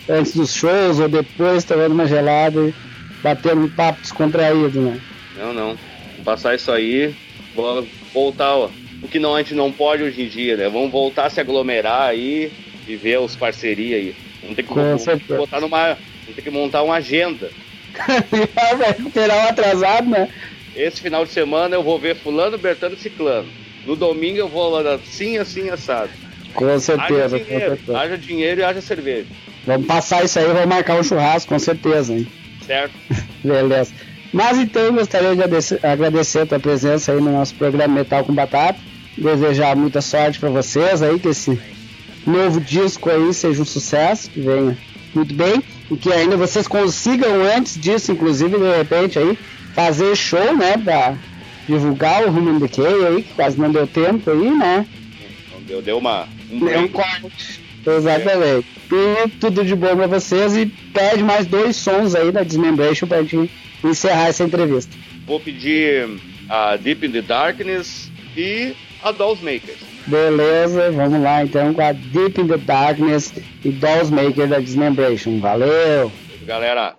Antes 0.09 0.35
dos 0.35 0.55
shows 0.55 0.99
ou 0.99 1.09
depois, 1.09 1.65
tomando 1.65 1.93
uma 1.93 2.07
gelada 2.07 2.61
e 2.61 2.75
batendo 3.23 3.63
um 3.63 3.69
papo 3.69 4.01
descontraído, 4.01 4.81
né? 4.81 5.01
Não, 5.37 5.53
não. 5.53 5.79
Vou 6.17 6.25
passar 6.25 6.55
isso 6.55 6.71
aí, 6.71 7.15
vou 7.55 7.87
voltar, 8.13 8.55
ó. 8.55 8.71
O 9.03 9.09
que 9.09 9.19
não, 9.19 9.35
a 9.35 9.43
gente 9.43 9.55
não 9.55 9.73
pode 9.73 10.03
hoje 10.03 10.23
em 10.23 10.29
dia, 10.29 10.57
né? 10.57 10.69
Vamos 10.69 10.91
voltar 10.91 11.27
a 11.27 11.31
se 11.31 11.41
aglomerar 11.41 12.09
aí 12.09 12.53
e 12.87 12.97
ver 12.97 13.19
os 13.19 13.35
parcerias 13.35 14.01
aí. 14.01 14.17
Vamos 14.41 14.57
ter 14.57 14.63
que 14.63 14.69
Com 14.69 14.99
certeza. 14.99 15.37
botar 15.37 15.61
numa. 15.61 15.95
Vamos 15.95 16.37
ter 16.37 16.43
que 16.43 16.51
montar 16.51 16.83
uma 16.83 16.97
agenda. 16.97 17.51
Vai 18.79 18.89
recuperar 18.93 19.47
um 19.47 19.49
atrasado, 19.49 20.09
né? 20.09 20.29
Esse 20.75 21.01
final 21.01 21.25
de 21.25 21.33
semana 21.33 21.77
eu 21.77 21.83
vou 21.83 21.99
ver 21.99 22.17
fulano, 22.17 22.57
Bertano 22.59 22.95
e 22.95 22.99
Ciclano. 22.99 23.49
No 23.87 23.97
domingo 23.97 24.39
eu 24.39 24.49
vou 24.49 24.71
lá 24.71 24.95
assim, 24.95 25.39
assim, 25.39 25.71
assado. 25.71 26.11
Com 26.55 26.79
certeza, 26.79 27.37
haja 27.37 27.39
com 27.39 27.45
dinheiro, 27.45 27.77
certeza. 27.77 27.99
haja 27.99 28.19
dinheiro 28.19 28.61
e 28.61 28.65
haja 28.65 28.81
cerveja. 28.81 29.27
Vamos 29.67 29.87
passar 29.87 30.25
isso 30.25 30.39
aí, 30.39 30.47
vamos 30.47 30.67
marcar 30.67 30.99
um 30.99 31.03
churrasco, 31.03 31.49
com 31.49 31.59
certeza, 31.59 32.13
hein? 32.13 32.27
Certo? 32.67 32.95
Beleza. 33.43 33.93
Mas 34.33 34.59
então 34.59 34.83
eu 34.83 34.93
gostaria 34.93 35.35
de 35.35 35.43
agradecer, 35.43 35.85
agradecer 35.85 36.41
a 36.41 36.47
tua 36.47 36.61
presença 36.61 37.13
aí 37.13 37.21
no 37.21 37.33
nosso 37.33 37.55
programa 37.55 37.95
Metal 37.95 38.25
com 38.25 38.35
Batata. 38.35 38.79
Desejar 39.17 39.77
muita 39.77 40.01
sorte 40.01 40.39
para 40.39 40.49
vocês 40.49 41.03
aí, 41.03 41.19
que 41.19 41.29
esse 41.29 41.61
novo 42.27 42.61
disco 42.61 43.11
aí 43.11 43.33
seja 43.35 43.61
um 43.61 43.65
sucesso, 43.65 44.31
que 44.31 44.41
venha 44.41 44.77
muito 45.15 45.35
bem. 45.35 45.63
E 45.91 45.97
que 45.97 46.11
ainda 46.11 46.37
vocês 46.37 46.67
consigam 46.67 47.43
antes 47.43 47.79
disso, 47.79 48.11
inclusive, 48.11 48.57
de 48.57 48.77
repente 48.77 49.19
aí, 49.19 49.39
fazer 49.75 50.17
show, 50.17 50.57
né? 50.57 50.79
Pra 50.79 51.15
divulgar 51.67 52.25
o 52.25 52.31
Human 52.31 52.59
Decay 52.59 53.07
aí, 53.07 53.23
que 53.23 53.35
quase 53.35 53.61
não 53.61 53.71
deu 53.71 53.87
tempo 53.87 54.31
aí, 54.31 54.51
né? 54.51 54.87
Então 55.47 55.63
deu, 55.63 55.83
deu 55.83 55.99
uma. 55.99 56.29
Um 56.51 56.61
Deu 56.61 56.81
um 56.81 56.89
corte. 56.89 57.61
Exatamente. 57.87 58.67
E 58.93 59.29
tudo 59.41 59.65
de 59.65 59.75
bom 59.75 59.97
pra 59.97 60.07
vocês 60.07 60.57
e 60.57 60.67
pede 60.67 61.23
mais 61.23 61.47
dois 61.47 61.77
sons 61.77 62.15
aí 62.15 62.31
da 62.31 62.43
Dismembration 62.43 63.09
pra 63.09 63.23
gente 63.23 63.51
encerrar 63.83 64.29
essa 64.29 64.45
entrevista. 64.45 64.95
Vou 65.27 65.41
pedir 65.41 66.09
a 66.49 66.77
Deep 66.77 67.07
in 67.07 67.11
the 67.11 67.23
Darkness 67.23 68.11
e 68.37 68.75
a 69.03 69.11
Dolls 69.11 69.43
Makers. 69.43 69.79
Beleza, 70.07 70.91
vamos 70.91 71.23
lá 71.23 71.45
então 71.45 71.73
com 71.73 71.81
a 71.81 71.93
Deep 71.93 72.41
in 72.41 72.47
the 72.49 72.59
Darkness 72.59 73.33
e 73.65 73.71
Dolls 73.71 74.13
Maker 74.13 74.49
da 74.49 74.59
Dismembration. 74.59 75.41
Valeu! 75.41 76.13
Galera, 76.45 76.97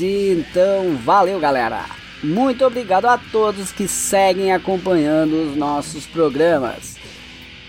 Então, 0.00 0.96
valeu 0.96 1.38
galera! 1.38 1.84
Muito 2.22 2.64
obrigado 2.64 3.06
a 3.06 3.18
todos 3.18 3.70
que 3.70 3.86
seguem 3.86 4.52
acompanhando 4.52 5.34
os 5.34 5.56
nossos 5.56 6.06
programas. 6.06 6.96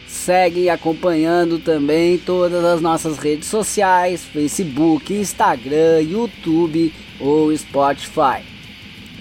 Seguem 0.07 0.69
acompanhando 0.69 1.59
também 1.59 2.17
todas 2.17 2.63
as 2.63 2.81
nossas 2.81 3.17
redes 3.17 3.47
sociais: 3.47 4.23
Facebook, 4.23 5.13
Instagram, 5.13 6.01
YouTube 6.01 6.93
ou 7.19 7.55
Spotify. 7.55 8.41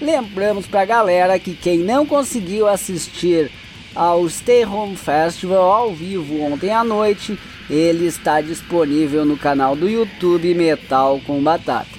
Lembramos 0.01 0.65
para 0.65 0.81
a 0.81 0.85
galera 0.85 1.39
que 1.39 1.53
quem 1.53 1.79
não 1.79 2.05
conseguiu 2.05 2.67
assistir 2.67 3.51
ao 3.93 4.29
Stay 4.29 4.63
Home 4.63 4.95
Festival 4.95 5.71
ao 5.71 5.93
vivo 5.93 6.39
ontem 6.41 6.71
à 6.71 6.83
noite, 6.83 7.37
ele 7.67 8.05
está 8.05 8.41
disponível 8.41 9.25
no 9.25 9.37
canal 9.37 9.75
do 9.75 9.89
YouTube 9.89 10.53
Metal 10.53 11.19
com 11.25 11.41
Batata. 11.41 11.96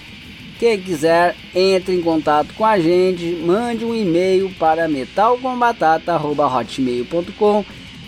Quem 0.58 0.80
quiser, 0.80 1.36
entre 1.54 1.94
em 1.94 2.02
contato 2.02 2.52
com 2.54 2.64
a 2.64 2.80
gente, 2.80 3.40
mande 3.44 3.84
um 3.84 3.94
e-mail 3.94 4.50
para 4.58 4.88
metalcombatata.hotmail.com 4.88 7.64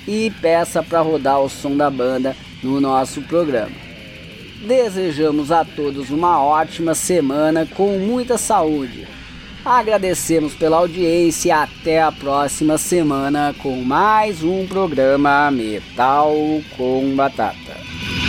e 0.08 0.32
peça 0.40 0.82
para 0.82 1.00
rodar 1.00 1.40
o 1.40 1.48
som 1.48 1.76
da 1.76 1.88
banda 1.88 2.34
no 2.62 2.80
nosso 2.80 3.22
programa. 3.22 3.70
Desejamos 4.66 5.52
a 5.52 5.64
todos 5.64 6.10
uma 6.10 6.42
ótima 6.42 6.94
semana 6.94 7.66
com 7.66 7.98
muita 7.98 8.36
saúde. 8.36 9.06
Agradecemos 9.64 10.54
pela 10.54 10.78
audiência 10.78 11.48
e 11.48 11.52
até 11.52 12.02
a 12.02 12.10
próxima 12.10 12.76
semana 12.78 13.54
com 13.62 13.80
mais 13.82 14.42
um 14.42 14.66
programa 14.66 15.48
Metal 15.50 16.34
com 16.76 17.14
Batata. 17.14 18.19